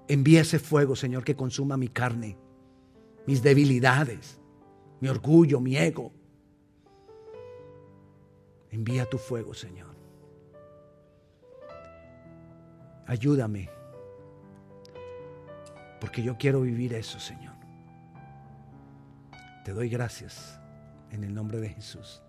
Envía 0.08 0.42
ese 0.42 0.58
fuego, 0.58 0.96
Señor, 0.96 1.24
que 1.24 1.36
consuma 1.36 1.78
mi 1.78 1.88
carne, 1.88 2.40
mis 3.28 3.44
debilidades, 3.44 4.42
mi 5.00 5.10
orgullo, 5.10 5.60
mi 5.60 5.78
ego. 5.78 6.12
Envía 8.72 9.08
tu 9.08 9.20
fuego, 9.20 9.54
Señor. 9.54 9.96
Ayúdame, 13.06 13.70
porque 16.02 16.24
yo 16.24 16.36
quiero 16.36 16.62
vivir 16.62 16.96
eso, 16.96 17.20
Señor. 17.20 17.54
Te 19.64 19.72
doy 19.72 19.88
gracias 19.88 20.60
en 21.12 21.24
el 21.24 21.32
nombre 21.36 21.60
de 21.60 21.70
Jesús. 21.70 22.23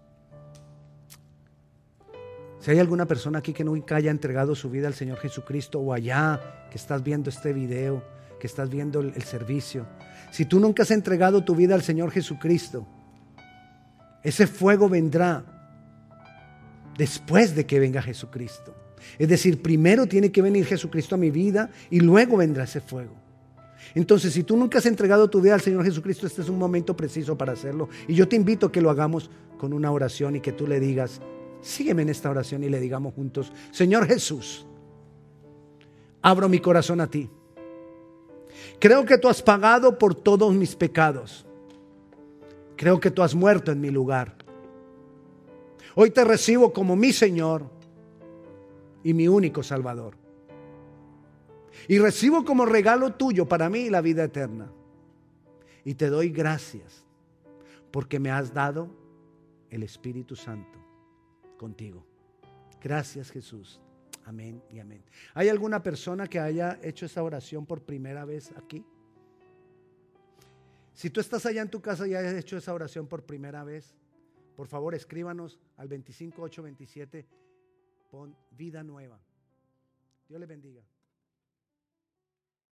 Si 2.65 2.71
hay 2.71 2.79
alguna 2.79 3.05
persona 3.05 3.41
aquí 3.41 3.53
que 3.53 3.63
nunca 3.63 3.97
haya 3.97 4.11
entregado 4.11 4.55
su 4.55 4.71
vida 4.71 4.87
al 4.87 4.95
Señor 4.95 5.19
Jesucristo 5.19 5.81
o 5.81 5.93
allá 5.93 6.41
que 6.71 6.79
estás 6.79 7.05
viendo 7.05 7.29
este 7.29 7.53
video, 7.53 8.03
que 8.41 8.47
estás 8.47 8.71
viendo 8.71 9.01
el, 9.01 9.23
servicio, 9.23 9.85
si 10.33 10.47
tú 10.47 10.59
nunca 10.59 10.83
has 10.83 10.91
entregado 10.91 11.45
tu 11.45 11.55
vida 11.55 11.75
al 11.75 11.83
Señor 11.83 12.11
Jesucristo, 12.11 12.87
ese 14.23 14.47
fuego 14.47 14.89
vendrá 14.89 15.45
después 16.97 17.55
de 17.55 17.67
que 17.67 17.79
venga 17.79 18.01
Jesucristo. 18.01 18.75
Es 19.19 19.29
decir, 19.29 19.61
primero 19.61 20.07
tiene 20.07 20.33
que 20.33 20.41
venir 20.41 20.65
Jesucristo 20.65 21.17
a 21.17 21.19
mi 21.19 21.31
vida 21.31 21.69
y 21.91 22.01
luego 22.01 22.39
vendrá 22.39 22.65
ese 22.65 22.81
fuego. 22.81 23.13
Entonces, 23.95 24.33
si 24.33 24.43
tú 24.43 24.57
nunca 24.57 24.79
has 24.79 24.87
entregado 24.87 25.29
tu 25.29 25.43
vida 25.43 25.53
al 25.53 25.61
Señor 25.61 25.85
Jesucristo, 25.85 26.27
este 26.27 26.41
es 26.41 26.49
un 26.49 26.59
momento 26.59 26.97
preciso 26.97 27.37
para 27.37 27.53
hacerlo. 27.53 27.91
Y 28.09 28.15
yo 28.15 28.27
te 28.27 28.37
invito 28.37 28.69
a 28.69 28.73
que 28.73 28.81
lo 28.81 28.89
hagamos 28.89 29.31
con 29.59 29.75
una 29.75 29.91
oración 29.91 30.37
y 30.37 30.41
que 30.41 30.53
tú 30.53 30.67
le 30.67 30.81
digas, 30.81 31.21
Sígueme 31.65 32.03
en 32.03 32.11
esta 32.11 32.29
oración 32.29 32.63
y 32.63 32.69
le 32.69 32.79
digamos 32.79 33.15
juntos, 33.15 33.51
Señor 33.71 34.07
Jesús, 34.07 34.67
abro 36.21 36.47
mi 36.47 36.59
corazón 36.59 37.01
a 37.01 37.07
ti. 37.07 37.31
Creo 38.79 39.07
que 39.07 39.17
tú 39.17 39.31
has 39.31 39.41
pagado 39.41 39.99
por 39.99 40.15
todos 40.15 40.53
mis 40.53 40.77
pecados. 40.77 41.47
Creo 42.77 43.01
que 43.01 43.11
tú 43.11 43.23
has 43.23 43.35
muerto 43.35 43.73
en 43.73 43.81
mi 43.81 43.89
lugar. 43.89 44.37
Hoy 45.95 46.11
te 46.11 46.23
recibo 46.23 46.71
como 46.71 46.97
mi 46.97 47.15
Señor 47.15 47.65
y 49.03 49.15
mi 49.15 49.27
único 49.27 49.63
Salvador. 49.63 50.19
Y 51.89 51.99
recibo 51.99 52.45
como 52.45 52.67
regalo 52.67 53.15
tuyo 53.15 53.49
para 53.49 53.71
mí 53.71 53.89
la 53.89 54.03
vida 54.03 54.25
eterna. 54.25 54.71
Y 55.83 55.95
te 55.95 56.11
doy 56.11 56.29
gracias 56.29 57.07
porque 57.91 58.21
me 58.21 58.31
has 58.31 58.53
dado 58.53 58.91
el 59.71 59.83
Espíritu 59.83 60.37
Santo 60.37 60.84
contigo. 61.57 62.07
Gracias 62.81 63.31
Jesús. 63.31 63.81
Amén 64.25 64.63
y 64.71 64.79
amén. 64.79 65.05
¿Hay 65.35 65.49
alguna 65.49 65.83
persona 65.83 66.27
que 66.27 66.39
haya 66.39 66.79
hecho 66.83 67.07
esa 67.07 67.23
oración 67.23 67.67
por 67.67 67.83
primera 67.83 68.25
vez 68.25 68.53
aquí? 68.57 68.85
Si 70.95 71.11
tú 71.11 71.21
estás 71.21 71.45
allá 71.45 71.61
en 71.61 71.71
tu 71.71 71.83
casa 71.83 72.07
y 72.07 72.15
hayas 72.15 72.35
hecho 72.35 72.57
esa 72.57 72.73
oración 72.73 73.07
por 73.07 73.25
primera 73.25 73.65
vez, 73.65 73.95
por 74.57 74.69
favor 74.69 74.95
escríbanos 74.95 75.59
al 75.77 75.89
25827, 75.89 77.27
pon 78.11 78.37
vida 78.53 78.83
nueva. 78.83 79.21
Dios 80.29 80.41
le 80.41 80.47
bendiga. 80.47 80.83